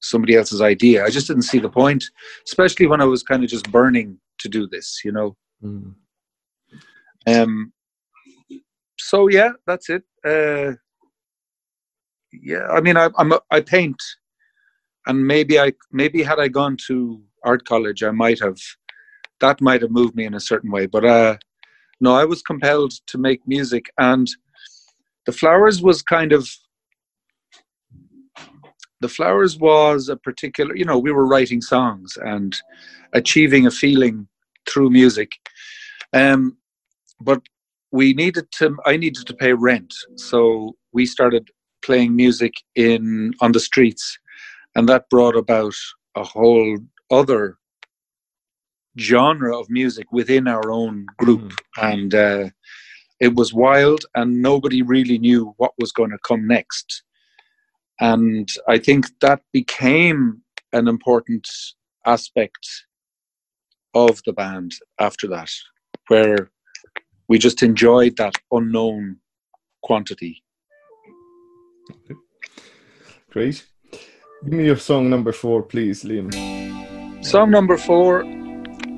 [0.01, 1.03] somebody else's idea.
[1.03, 2.05] I just didn't see the point,
[2.47, 5.35] especially when I was kind of just burning to do this, you know.
[5.63, 5.95] Mm.
[7.27, 7.73] Um.
[8.97, 10.03] So yeah, that's it.
[10.23, 10.73] Uh,
[12.41, 14.01] yeah, I mean, I, I'm a, I paint,
[15.07, 18.57] and maybe I maybe had I gone to art college, I might have
[19.41, 20.85] that might have moved me in a certain way.
[20.85, 21.37] But uh,
[21.99, 24.27] no, I was compelled to make music, and
[25.25, 26.49] the flowers was kind of
[29.01, 30.75] the flowers was a particular.
[30.75, 32.55] You know, we were writing songs and
[33.13, 34.27] achieving a feeling
[34.67, 35.31] through music,
[36.13, 36.57] um,
[37.21, 37.41] but
[37.91, 38.77] we needed to.
[38.85, 41.49] I needed to pay rent, so we started
[41.85, 44.17] playing music in on the streets,
[44.75, 45.75] and that brought about
[46.15, 46.77] a whole
[47.11, 47.57] other
[48.99, 51.93] genre of music within our own group, mm.
[51.93, 52.49] and uh,
[53.19, 57.03] it was wild, and nobody really knew what was going to come next.
[57.99, 60.41] And I think that became
[60.73, 61.47] an important
[62.05, 62.67] aspect
[63.93, 65.49] of the band after that,
[66.07, 66.51] where
[67.29, 69.17] we just enjoyed that unknown
[69.81, 70.43] quantity.
[73.29, 73.65] Great.
[74.43, 76.33] Give me your song number four, please, Liam.
[77.25, 78.23] Song number four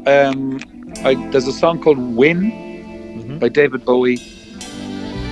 [0.07, 0.59] um,
[1.03, 3.39] I, there's a song called "Win" mm-hmm.
[3.39, 4.19] by David Bowie.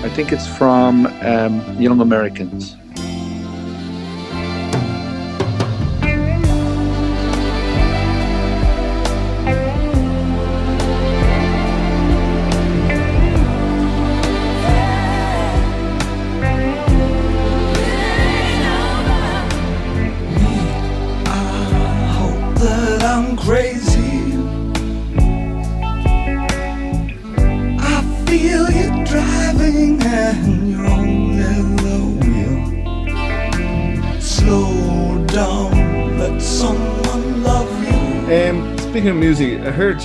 [0.04, 2.76] I think it's from um, Young Americans.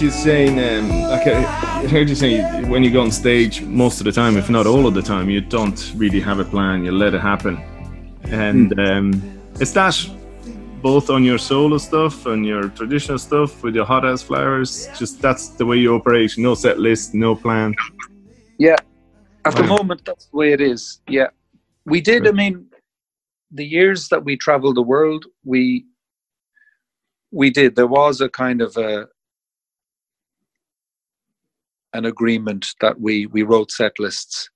[0.00, 1.42] Heard you saying, um, like I
[1.86, 4.86] heard you saying when you go on stage, most of the time, if not all
[4.86, 6.86] of the time, you don't really have a plan.
[6.86, 7.58] You let it happen,
[8.22, 8.88] and mm.
[8.88, 9.94] um, is that
[10.80, 14.88] both on your solo stuff and your traditional stuff with your Hothouse Flowers?
[14.98, 16.32] Just that's the way you operate.
[16.38, 17.74] No set list, no plan.
[18.56, 18.76] Yeah,
[19.44, 19.76] at the Wow.
[19.76, 21.02] moment, that's the way it is.
[21.08, 21.28] Yeah,
[21.84, 22.26] we did.
[22.26, 22.70] I mean,
[23.50, 25.84] the years that we traveled the world, we
[27.30, 27.76] we did.
[27.76, 29.06] There was a kind of a
[31.94, 34.48] an agreement that we we wrote set lists,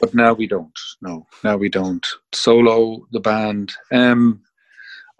[0.00, 0.78] but now we don't.
[1.02, 2.06] No, now we don't.
[2.32, 3.72] Solo the band.
[3.92, 4.42] Um,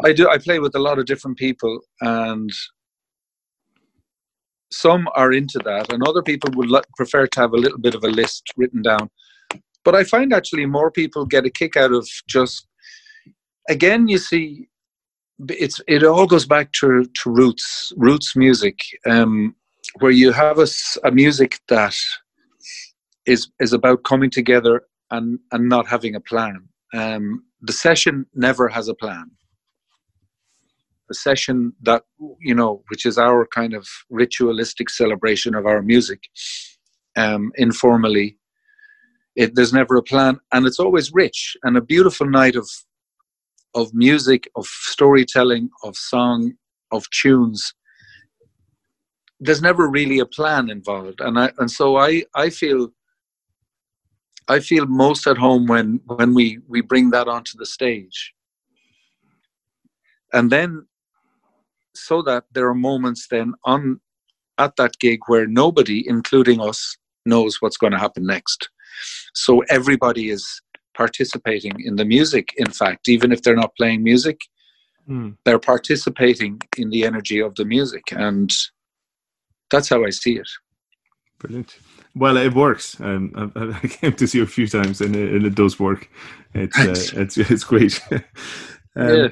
[0.05, 0.29] I do.
[0.29, 2.51] I play with a lot of different people, and
[4.73, 7.95] some are into that, and other people would li- prefer to have a little bit
[7.95, 9.09] of a list written down.
[9.85, 12.67] But I find actually more people get a kick out of just,
[13.69, 14.67] again, you see,
[15.49, 19.55] it's it all goes back to to roots, roots music, um,
[20.01, 21.97] where you have a music that
[23.27, 26.69] is is about coming together and and not having a plan.
[26.93, 29.31] Um, the session never has a plan
[31.09, 32.03] the session that
[32.41, 36.21] you know which is our kind of ritualistic celebration of our music
[37.17, 38.39] um informally
[39.37, 42.69] it there's never a plan and it's always rich and a beautiful night of
[43.75, 46.53] of music of storytelling of song
[46.91, 47.75] of tunes
[49.45, 51.21] there's never really a plan involved.
[51.21, 52.89] And i and so i i feel
[54.49, 58.33] i feel most at home when when we we bring that onto the stage.
[60.33, 60.87] And then
[61.95, 64.01] so that there are moments then on
[64.59, 68.69] at that gig where nobody including us knows what's going to happen next.
[69.35, 70.45] So everybody is
[70.97, 73.09] participating in the music in fact.
[73.09, 74.39] Even if they're not playing music
[75.09, 75.37] Mm.
[75.45, 78.05] they're participating in the energy of the music.
[78.13, 78.51] And
[79.75, 80.49] that's how i see it
[81.45, 81.79] Brilliant.
[82.15, 82.99] Well, it works.
[83.01, 85.79] Um, I, I came to see you a few times, and it, and it does
[85.79, 86.09] work.
[86.55, 88.01] It's uh, it's it's great.
[88.11, 88.23] um,
[88.97, 89.29] Yeah.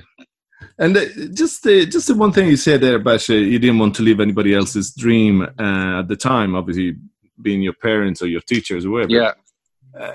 [0.78, 3.94] And uh, just the just the one thing you said there, Basha, you didn't want
[3.96, 6.54] to live anybody else's dream uh, at the time.
[6.54, 6.96] Obviously,
[7.40, 9.10] being your parents or your teachers or whoever.
[9.10, 9.32] yeah
[9.98, 10.12] Uh,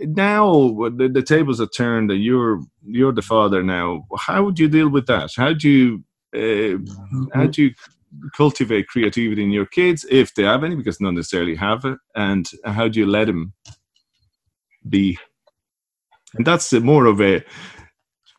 [0.00, 0.44] now
[0.98, 4.06] the, the tables are turned, and you're you're the father now.
[4.18, 5.30] How would you deal with that?
[5.36, 6.04] How do you
[6.34, 6.78] uh,
[7.34, 7.74] how do you
[8.36, 12.50] cultivate creativity in your kids if they have any because not necessarily have it and
[12.64, 13.52] how do you let them
[14.88, 15.18] be
[16.34, 17.42] and that's more of a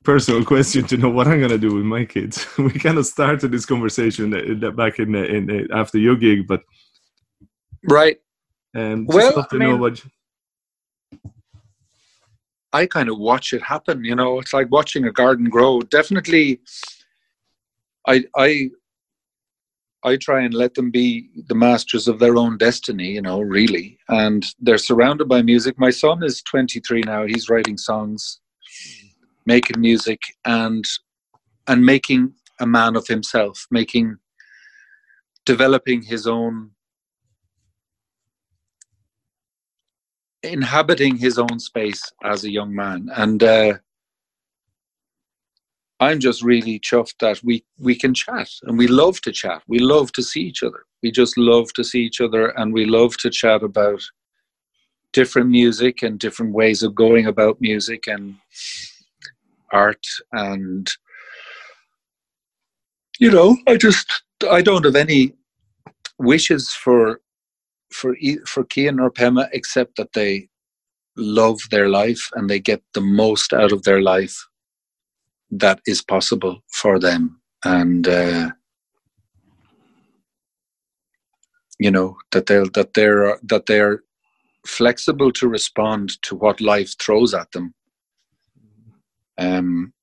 [0.03, 3.05] personal question to know what i'm going to do with my kids we kind of
[3.05, 4.29] started this conversation
[4.75, 6.61] back in, uh, in uh, after your gig but
[7.89, 8.17] right
[8.75, 10.03] um, Well, I mean- what
[12.73, 14.03] I kind of watch it happen.
[14.03, 15.79] You know, it's like watching a garden grow.
[15.79, 16.59] Definitely,
[18.05, 18.69] I I
[20.05, 23.09] I try and let them be the masters of their own destiny.
[23.11, 25.79] You know, really, and they're surrounded by music.
[25.79, 27.25] My son is 23 now.
[27.25, 28.39] He's writing songs,
[29.45, 30.85] making music, and
[31.67, 34.17] and making a man of himself, making
[35.45, 36.71] developing his own
[40.43, 43.73] inhabiting his own space as a young man and uh,
[45.99, 49.61] i'm just really chuffed that we we can chat and we love to chat.
[49.67, 50.85] We love to see each other.
[51.03, 54.01] We just love to see each other and we love to chat about
[55.13, 58.35] different music and different ways of going about music and
[59.71, 60.91] art and
[63.19, 65.33] you know i just i don't have any
[66.19, 67.21] wishes for
[67.91, 68.15] for
[68.45, 70.49] for Kian or Pema, except that they
[71.15, 74.45] love their life and they get the most out of their life
[75.59, 78.49] that is possible for them, and uh,
[81.79, 84.03] you know that they'll that they're that they're
[84.65, 87.73] flexible to respond to what life throws at them,
[89.37, 89.93] um,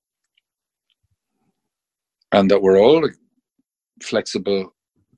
[2.33, 3.09] and that we're all
[4.03, 4.75] flexible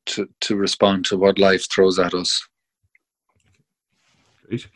[0.07, 2.43] to to respond to what life throws at us.
[4.47, 4.69] Great.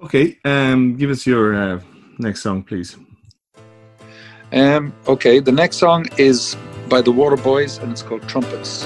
[0.00, 1.80] Okay, um, give us your uh,
[2.18, 2.96] next song, please.
[4.52, 6.56] Um, okay, the next song is
[6.88, 8.84] by the Waterboys and it's called Trumpets.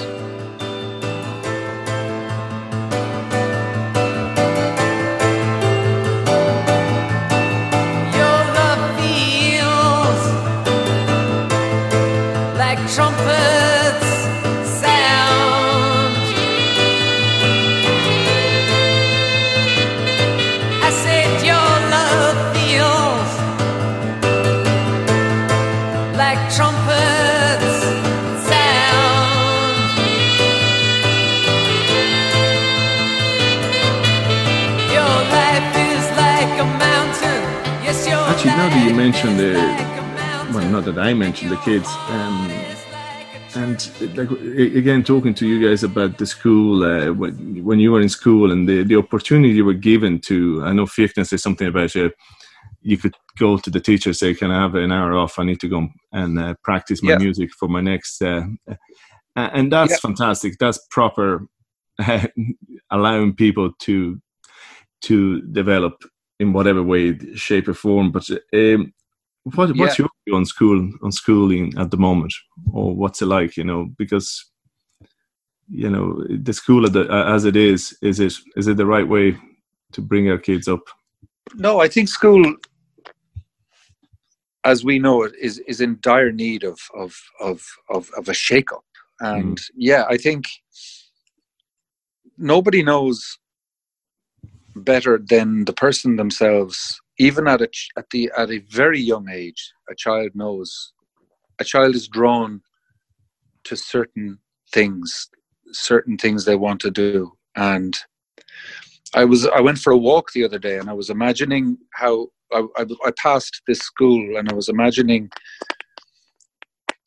[40.85, 41.87] That I mentioned the kids.
[42.09, 42.51] Um,
[43.55, 48.09] and like again, talking to you guys about the school uh, when you were in
[48.09, 50.61] school and the, the opportunity you were given to.
[50.65, 52.11] I know Fiachna says something about you.
[52.81, 55.39] You could go to the teacher say, "Can I have an hour off?
[55.39, 57.17] I need to go and uh, practice my yeah.
[57.17, 58.43] music for my next." Uh,
[59.35, 59.97] and that's yeah.
[59.97, 60.57] fantastic.
[60.59, 61.47] That's proper
[62.91, 64.21] allowing people to
[65.03, 66.03] to develop
[66.39, 68.11] in whatever way, shape, or form.
[68.11, 68.93] But um,
[69.43, 72.33] what, what's your view on school on schooling at the moment,
[72.71, 73.57] or what's it like?
[73.57, 74.49] You know, because
[75.67, 79.37] you know the school the, as it is, is it is it the right way
[79.91, 80.81] to bring our kids up?
[81.55, 82.55] No, I think school,
[84.63, 88.33] as we know it, is is in dire need of of of of, of a
[88.33, 88.85] shake up.
[89.19, 89.69] And mm.
[89.75, 90.45] yeah, I think
[92.37, 93.37] nobody knows
[94.75, 99.71] better than the person themselves even at a at the at a very young age
[99.89, 100.93] a child knows
[101.59, 102.61] a child is drawn
[103.63, 104.39] to certain
[104.71, 105.29] things
[105.71, 107.31] certain things they want to do.
[107.55, 107.97] And
[109.15, 112.27] i was i went for a walk the other day and i was imagining how
[112.51, 115.29] i, I, I passed this school and i was imagining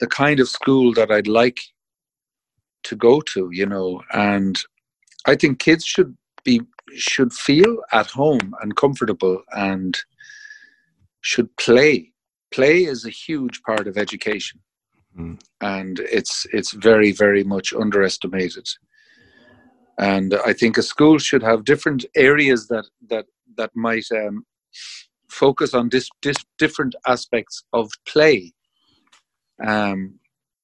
[0.01, 1.59] the kind of school that i'd like
[2.85, 4.57] to go to you know and
[5.27, 6.61] i think kids should be
[6.95, 9.97] should feel at home and comfortable and
[11.21, 12.13] should play.
[12.53, 14.61] Play is a huge part of education,
[15.19, 15.39] mm.
[15.61, 18.69] and it's it's very very much underestimated.
[19.99, 23.27] And I think a school should have different areas that that
[23.57, 24.45] that might um,
[25.29, 28.53] focus on this, this different aspects of play.
[29.65, 30.19] Um,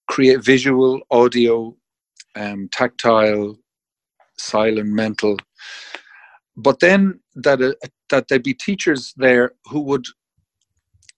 [0.08, 1.74] create visual, audio,
[2.36, 3.58] um, tactile,
[4.36, 5.36] silent, mental,
[6.56, 7.72] but then that uh,
[8.10, 10.06] that there be teachers there who would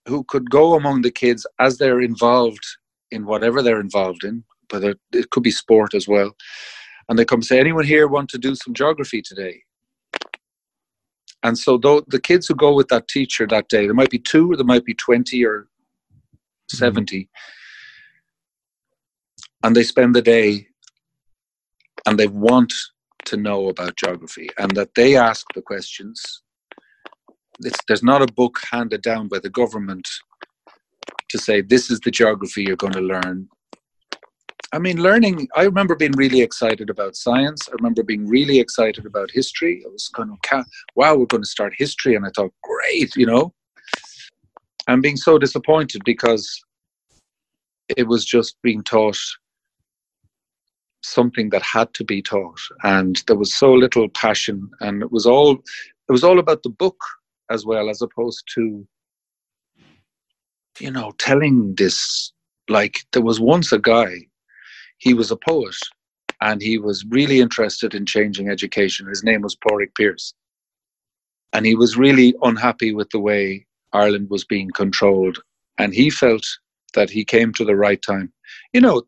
[0.07, 2.65] who could go among the kids as they're involved
[3.11, 6.35] in whatever they're involved in but it could be sport as well
[7.09, 9.61] and they come say anyone here want to do some geography today
[11.43, 14.19] and so though the kids who go with that teacher that day there might be
[14.19, 16.77] two or there might be 20 or mm-hmm.
[16.77, 17.27] 70 mm-hmm.
[19.67, 20.67] and they spend the day
[22.05, 22.73] and they want
[23.25, 26.41] to know about geography and that they ask the questions.
[27.59, 30.07] It's, there's not a book handed down by the government
[31.29, 33.47] to say this is the geography you're going to learn.
[34.73, 37.69] I mean, learning, I remember being really excited about science.
[37.69, 39.83] I remember being really excited about history.
[39.85, 40.65] I was kind of,
[40.95, 42.15] wow, we're going to start history.
[42.15, 43.53] And I thought, great, you know.
[44.87, 46.61] I'm being so disappointed because
[47.95, 49.17] it was just being taught
[51.05, 55.25] something that had to be taught and there was so little passion and it was
[55.25, 55.53] all
[56.07, 56.97] it was all about the book
[57.49, 58.85] as well as opposed to
[60.79, 62.31] you know telling this
[62.69, 64.15] like there was once a guy
[64.97, 65.75] he was a poet
[66.41, 69.07] and he was really interested in changing education.
[69.07, 70.33] His name was Pádraig Pearse,
[71.53, 75.39] and he was really unhappy with the way Ireland was being controlled
[75.77, 76.45] and he felt
[76.93, 78.31] that he came to the right time.
[78.73, 79.03] You know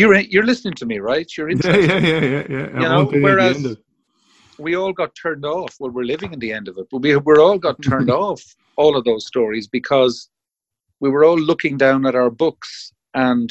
[0.00, 1.28] you're you're listening to me, right?
[1.36, 1.88] You're interested.
[1.88, 2.70] Yeah, yeah, yeah, yeah.
[2.74, 2.80] yeah.
[2.80, 3.76] You know, whereas
[4.58, 5.76] we all got turned off.
[5.78, 8.42] Well, we're living in the end of it, but we we're all got turned off
[8.76, 10.30] all of those stories because
[11.00, 13.50] we were all looking down at our books and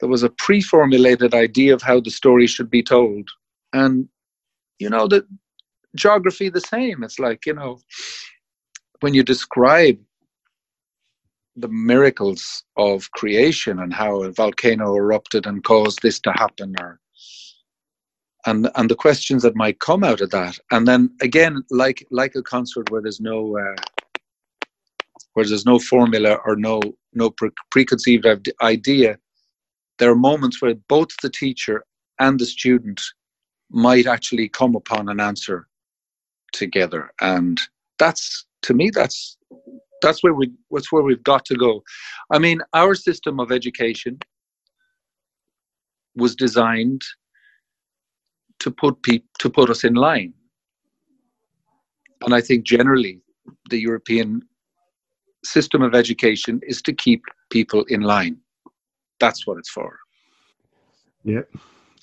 [0.00, 3.28] there was a pre-formulated idea of how the story should be told
[3.72, 4.08] and
[4.78, 5.26] you know the
[5.94, 7.78] geography the same it's like you know
[9.00, 9.98] when you describe
[11.56, 17.00] the miracles of creation and how a volcano erupted and caused this to happen or
[18.46, 20.58] and and the questions that might come out of that.
[20.70, 23.82] And then again like like a concert where there's no uh,
[25.34, 26.80] where there's no formula or no
[27.14, 28.26] no pre- preconceived
[28.62, 29.18] idea
[29.98, 31.84] there are moments where both the teacher
[32.20, 33.00] and the student
[33.70, 35.66] might actually come upon an answer
[36.52, 37.10] together.
[37.20, 37.60] And
[37.98, 39.36] that's to me that's
[40.02, 41.82] that's where we that's where we've got to go.
[42.32, 44.18] I mean our system of education
[46.14, 47.02] was designed
[48.60, 50.32] to put people to put us in line.
[52.22, 53.20] And i think generally
[53.70, 54.42] the european
[55.44, 58.36] system of education is to keep people in line.
[59.20, 59.98] That's what it's for.
[61.24, 61.42] Yeah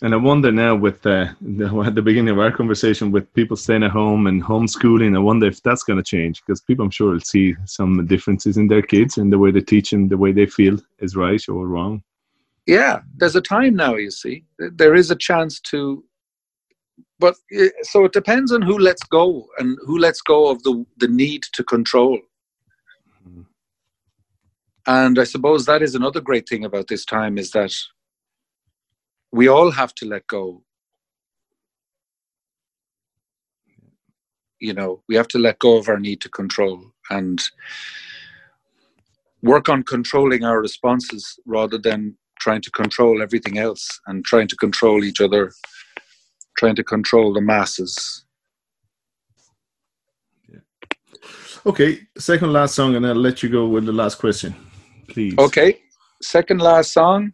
[0.03, 3.55] and I wonder now, with uh, the, at the beginning of our conversation, with people
[3.55, 6.91] staying at home and homeschooling, I wonder if that's going to change because people, I'm
[6.91, 10.17] sure, will see some differences in their kids and the way they teach them, the
[10.17, 12.03] way they feel is right or wrong.
[12.65, 13.95] Yeah, there's a time now.
[13.95, 16.03] You see, there is a chance to,
[17.17, 20.85] but eh, so it depends on who lets go and who lets go of the
[20.97, 22.19] the need to control.
[23.25, 23.41] Mm-hmm.
[24.87, 27.73] and I suppose that is another great thing about this time is that
[29.33, 30.63] we all have to let go.
[34.59, 37.41] You know, we have to let go of our need to control and
[39.41, 44.55] work on controlling our responses rather than trying to control everything else and trying to
[44.55, 45.51] control each other,
[46.57, 48.25] trying to control the masses.
[51.65, 54.53] Okay, second last song, and I'll let you go with the last question,
[55.07, 55.35] please.
[55.39, 55.81] Okay,
[56.21, 57.31] second last song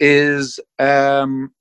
[0.00, 1.52] is um,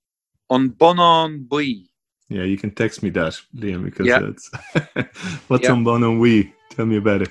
[0.50, 1.90] An Bonnan Bui.
[2.30, 4.20] Yeah, you can text me that, Liam, because Yeah.
[4.20, 4.52] that's
[5.48, 5.74] what's Yeah.
[5.74, 6.54] An Bonnan Bui.
[6.72, 7.30] Tell me about it.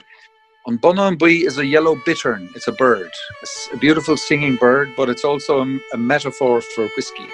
[0.67, 2.51] An Bonnan Bui is a yellow bittern.
[2.55, 3.11] It's a bird,
[3.43, 7.27] it's a beautiful singing bird, but it's also a, a metaphor for whiskey.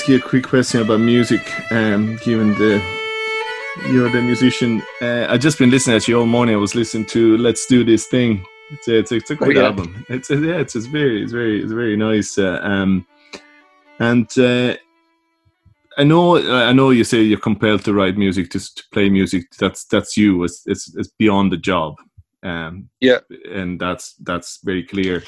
[0.00, 1.42] Ask you a quick question about music.
[1.70, 2.82] Um, given the
[3.90, 6.54] you're the musician, uh, I've just been listening at you all morning.
[6.54, 9.56] I was listening to "Let's Do This Thing." It's a, it's a, it's a great
[9.58, 9.64] yeah.
[9.64, 10.06] album.
[10.08, 12.38] It's a, yeah, it's, it's very it's very it's very nice.
[12.38, 13.06] Uh, um,
[13.98, 14.74] and uh,
[15.98, 19.50] I know I know you say you're compelled to write music, just to play music.
[19.58, 20.42] That's that's you.
[20.44, 21.96] It's it's, it's beyond the job.
[22.42, 23.18] Um, Yeah.
[23.52, 25.24] and that's that's very clear.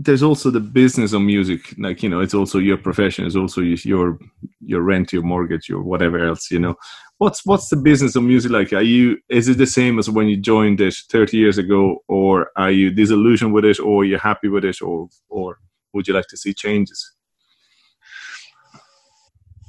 [0.00, 3.60] There's also the business of music like you know it's also your profession it's also
[3.60, 4.16] your
[4.60, 6.76] your rent your mortgage your whatever else you know.
[7.18, 8.72] What's what's the business of music like?
[8.72, 12.50] Are you is it the same as when you joined it 30 years ago or
[12.54, 15.58] are you disillusioned with it or you're happy with it or or
[15.92, 17.12] would you like to see changes?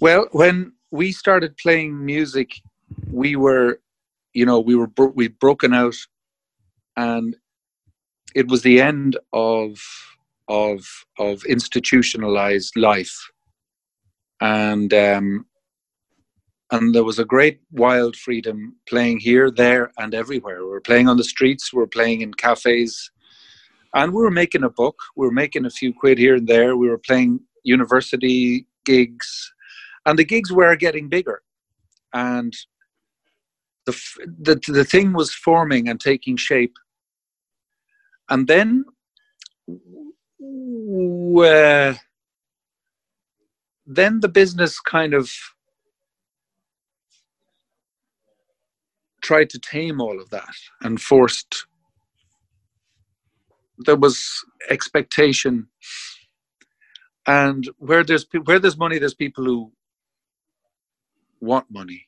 [0.01, 2.61] Well, when we started playing music,
[3.11, 3.79] we were,
[4.33, 5.95] you know, we were bro- we broken out,
[6.95, 7.35] and
[8.35, 9.79] it was the end of
[10.49, 10.85] of
[11.17, 13.15] of institutionalized life,
[14.41, 15.45] and um,
[16.71, 20.63] and there was a great wild freedom playing here, there, and everywhere.
[20.63, 23.11] We were playing on the streets, we were playing in cafes,
[23.93, 24.99] and we were making a book.
[25.15, 26.75] We were making a few quid here and there.
[26.75, 29.53] We were playing university gigs
[30.05, 31.41] and the gigs were getting bigger
[32.13, 32.53] and
[33.85, 33.97] the,
[34.39, 36.75] the the thing was forming and taking shape
[38.29, 38.83] and then
[40.39, 41.95] w- uh,
[43.87, 45.31] then the business kind of
[49.21, 51.65] tried to tame all of that and forced
[53.79, 55.67] there was expectation.
[57.27, 59.71] And where there's where there's money there's people who
[61.41, 62.05] want money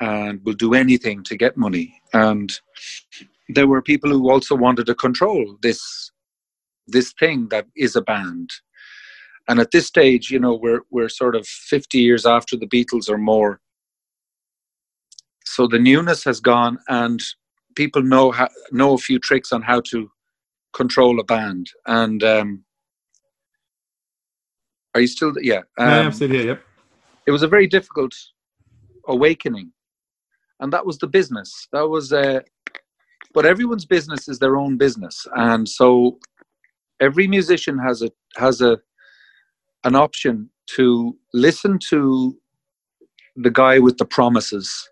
[0.00, 2.02] and will do anything to get money.
[2.12, 2.52] And
[3.50, 6.12] there were people who also wanted to control this
[6.88, 8.50] this thing that is a band.
[9.48, 13.08] And at this stage you know we're we're sort of 50 years after the beatles
[13.08, 13.60] or more.
[15.44, 17.22] So the newness has gone and
[17.74, 20.10] people know how, know a few tricks on how to
[20.72, 21.70] control a band.
[21.86, 22.64] And um
[24.94, 26.62] are you still yeah um, i'm still here yep.
[27.26, 28.14] it was a very difficult
[29.08, 29.72] awakening.
[30.60, 31.68] And that was the business.
[31.72, 32.40] That was uh,
[33.34, 35.26] but everyone's business is their own business.
[35.34, 36.18] And so
[37.00, 38.78] every musician has a has a
[39.84, 42.36] an option to listen to
[43.36, 44.88] the guy with the promises.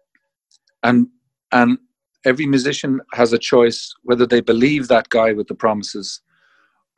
[0.82, 1.08] And
[1.52, 1.78] and
[2.24, 6.20] every musician has a choice whether they believe that guy with the promises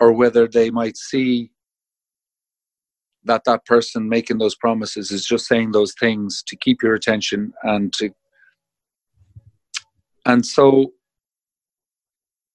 [0.01, 1.51] or whether they might see
[3.25, 7.53] that that person making those promises is just saying those things to keep your attention
[7.65, 8.09] and to
[10.25, 10.93] and so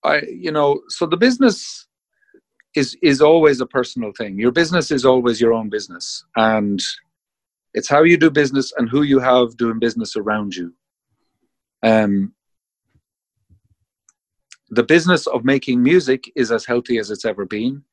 [0.04, 1.88] i you know so the business
[2.76, 4.40] is is always a personal thing.
[4.40, 6.24] Your business is always your own business.
[6.36, 6.82] And
[7.74, 10.74] it's how you do business and who you have doing business around you.
[11.84, 12.34] Um
[14.70, 17.84] the business of making music is as healthy as it's ever been.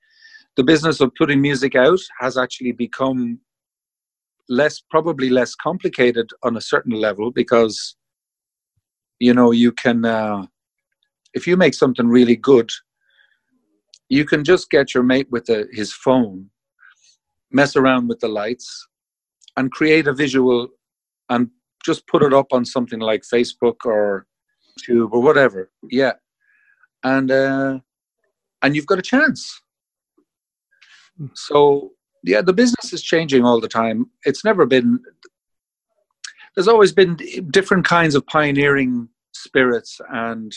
[0.57, 3.41] The business of putting music out has actually become
[4.49, 7.97] less probably less complicated on a certain level because
[9.21, 10.45] you know you can uh,
[11.35, 12.71] if you make something really good
[14.11, 16.51] you can just get your mate with his phone
[17.53, 18.87] mess around with the lights
[19.57, 20.69] and create a visual
[21.29, 21.49] and
[21.85, 24.27] just put it up on something like Facebook or
[24.79, 25.71] YouTube or whatever.
[25.91, 26.13] Yeah,
[27.03, 27.79] and uh,
[28.63, 29.63] and you've got a chance.
[31.35, 31.93] So
[32.23, 34.07] yeah, the business is changing all the time.
[34.25, 35.01] It's never been.
[36.55, 37.17] There's always been
[37.51, 40.53] different kinds of pioneering spirits and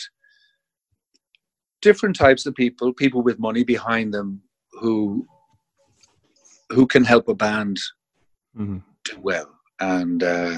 [1.84, 4.28] different types of people, people with money behind them
[4.80, 5.26] who
[6.70, 7.76] who can help a band
[8.58, 8.82] Mhm.
[9.04, 10.54] do well, and uh,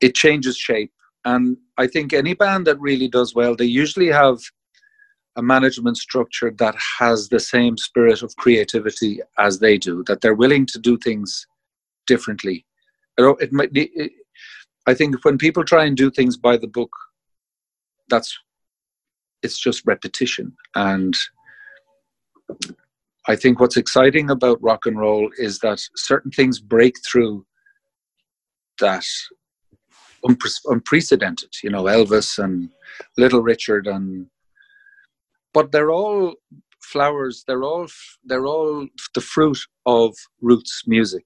[0.00, 0.92] it changes shape.
[1.26, 4.38] And I think any band that really does well, they usually have
[5.36, 9.12] a management structure that has the same spirit of creativity
[9.46, 9.94] as they do.
[10.08, 11.46] That they're willing to do things
[12.06, 12.58] differently.
[13.44, 13.72] It might.
[13.72, 14.12] be- It,
[14.86, 16.92] I think when people try and do things by the book,
[18.08, 18.36] that's
[19.42, 21.14] it's just repetition and
[23.26, 27.46] I think what's exciting about rock and roll is that certain things break through
[28.80, 29.06] that
[30.26, 32.68] unpre- unprecedented, you know, Elvis and
[33.16, 34.26] Little Richard and
[35.54, 36.34] but they're all
[36.82, 37.86] flowers, they're all
[38.24, 41.24] they're all the fruit of roots music.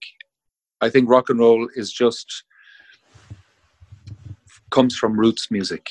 [0.81, 2.45] I think rock and roll is just
[4.71, 5.89] comes from roots music.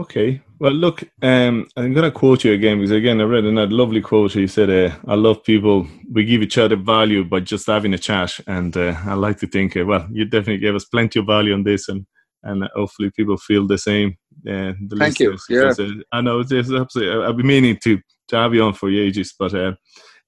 [0.00, 0.40] Okay.
[0.58, 4.00] Well, look, um, I'm going to quote you again because, again, I read another lovely
[4.00, 4.34] quote.
[4.34, 5.86] You said, uh, I love people.
[6.10, 8.38] We give each other value by just having a chat.
[8.46, 11.52] And uh, I like to think, uh, well, you definitely gave us plenty of value
[11.52, 11.88] on this.
[11.88, 12.06] And,
[12.44, 14.16] and hopefully people feel the same.
[14.48, 15.36] Uh, the Thank you.
[15.48, 18.72] because, uh, I know it's it's absolutely, I've been meaning to, to have you on
[18.72, 19.34] for ages.
[19.38, 19.72] But uh,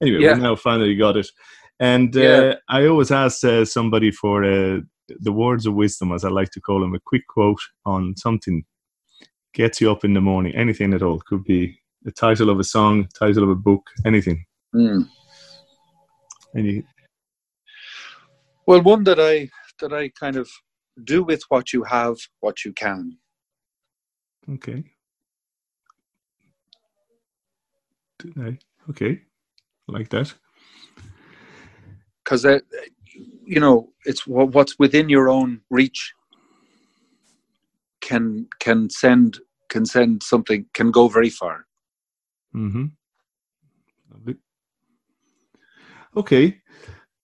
[0.03, 0.35] anyway, Yeah.
[0.35, 1.29] we now finally got it.
[1.81, 2.55] And uh, Yeah.
[2.69, 6.61] I always ask uh, somebody for uh, the words of wisdom, as I like to
[6.61, 8.65] call them, a quick quote on something
[9.55, 10.55] gets you up in the morning.
[10.55, 14.45] Anything at all could be the title of a song, title of a book, anything.
[14.75, 15.09] Mm.
[16.57, 16.85] Any,
[18.67, 19.49] Well, one that I
[19.81, 20.49] that I kind of
[21.05, 23.19] do with what you have, what you can.
[24.49, 24.85] okay.
[28.39, 28.57] I?
[28.91, 29.21] Okay,
[29.89, 30.33] like that.
[32.25, 32.63] because that,
[33.45, 36.15] you know it's what's within your own reach
[38.13, 39.39] can can send
[39.73, 41.57] can send something can go very far
[42.55, 42.87] Mm-hmm.
[46.15, 46.61] Okay,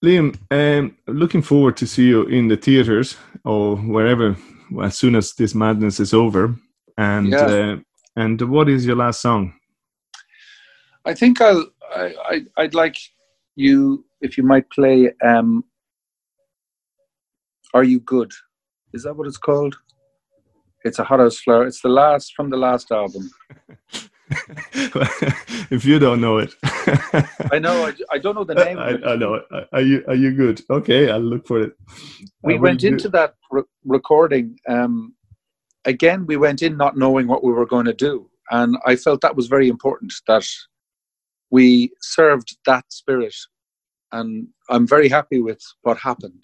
[0.03, 0.35] Liam.
[0.49, 4.35] Um, looking forward to see you in the theaters or wherever
[4.81, 6.55] as soon as this madness is over.
[6.97, 7.45] And Yeah.
[7.45, 7.77] uh,
[8.15, 9.53] and what is your last song?
[11.05, 11.65] i think i'll
[11.95, 12.97] I, I i'd like
[13.55, 15.63] you if you might play um
[17.73, 18.31] are you good
[18.93, 19.75] is that what it's called
[20.83, 23.29] it's a hot house flower it's the last from the last album
[25.71, 26.53] if you don't know it,
[27.51, 28.97] i know i, I don't know the name I.
[29.03, 29.41] I know.
[29.71, 30.61] Are you are you good?
[30.69, 31.73] Okay, I'll look for it.
[32.43, 35.15] we I will went into that re- recording um,
[35.85, 39.21] again we went in not knowing what we were going to do and i felt
[39.21, 40.45] that was very important that
[41.49, 43.35] we served that spirit
[44.11, 46.43] and i'm very happy with what happened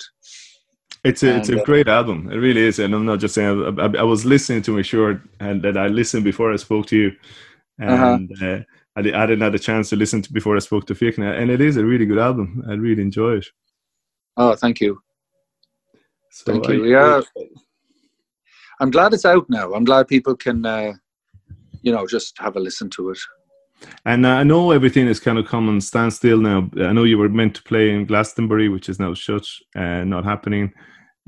[1.06, 2.30] It's a it's and, a uh, great album.
[2.32, 3.80] It really is, and I'm not just saying.
[3.80, 6.86] I, I, I was listening to make sure and that I listened before I spoke
[6.88, 7.12] to you,
[7.82, 8.14] Uh-huh.
[8.16, 8.60] and uh,
[8.98, 11.40] I, di- I didn't have a chance to listen to before I spoke to Fiachna,
[11.40, 12.64] and it is a really good album.
[12.70, 13.48] I really enjoy it.
[14.38, 14.92] oh thank you
[16.32, 16.86] So Thank I- you.
[16.96, 17.22] Yeah.
[18.82, 20.92] i'm glad it's out now i'm glad people can uh,
[21.86, 23.20] you know just have a listen to it
[24.06, 26.60] And I know everything is kind of come on standstill now.
[26.90, 29.46] I know you were meant to play in Glastonbury, which is now shut,
[29.76, 30.74] uh, not happening.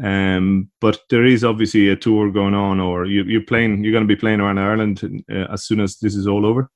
[0.03, 3.83] Um, but there is obviously a tour going on, or you, you're playing.
[3.83, 6.69] You're going to be playing around Ireland uh, as soon as this is all over.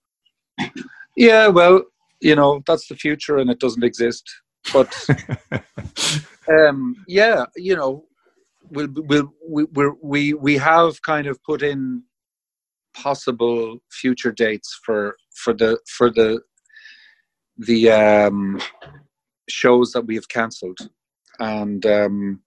[1.16, 1.82] yeah well
[2.20, 4.24] you know that's the future and it doesn't exist
[4.74, 4.94] but
[6.50, 8.06] um yeah you know
[8.70, 12.04] we'll we'll we we're, we we have kind of put in
[12.94, 16.42] possible future dates for for the for the
[17.58, 18.60] the um
[19.50, 20.80] shows that we have cancelled
[21.40, 22.42] and um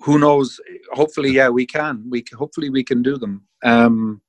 [0.00, 0.60] who knows
[0.92, 4.20] hopefully yeah we can we hopefully we can do them um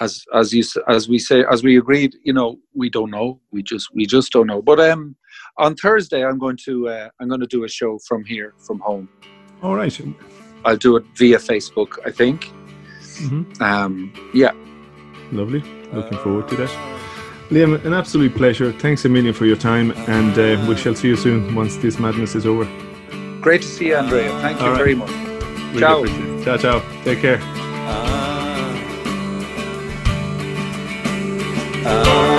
[0.00, 3.62] as as you as we say as we agreed you know we don't know we
[3.62, 5.14] just we just don't know but um
[5.58, 8.80] on thursday i'm going to uh, i'm going to do a show from here from
[8.80, 9.08] home
[9.62, 10.00] all right.
[10.64, 12.50] i'll do it via facebook i think
[13.18, 14.52] hmm um yeah
[15.32, 15.62] Lovely.
[15.92, 16.70] Looking forward to that.
[17.48, 18.72] Liam, an absolute pleasure.
[18.72, 21.98] Thanks a million for your time, and uh, we shall see you soon once this
[21.98, 22.66] madness is over.
[23.42, 24.78] Great to see you andrea thank you All right.
[24.78, 25.10] very much
[25.72, 26.02] Really Ciao.
[26.04, 26.44] it.
[26.44, 26.82] Ciao, ciao.
[27.02, 27.38] Take care.
[31.84, 32.31] Ah.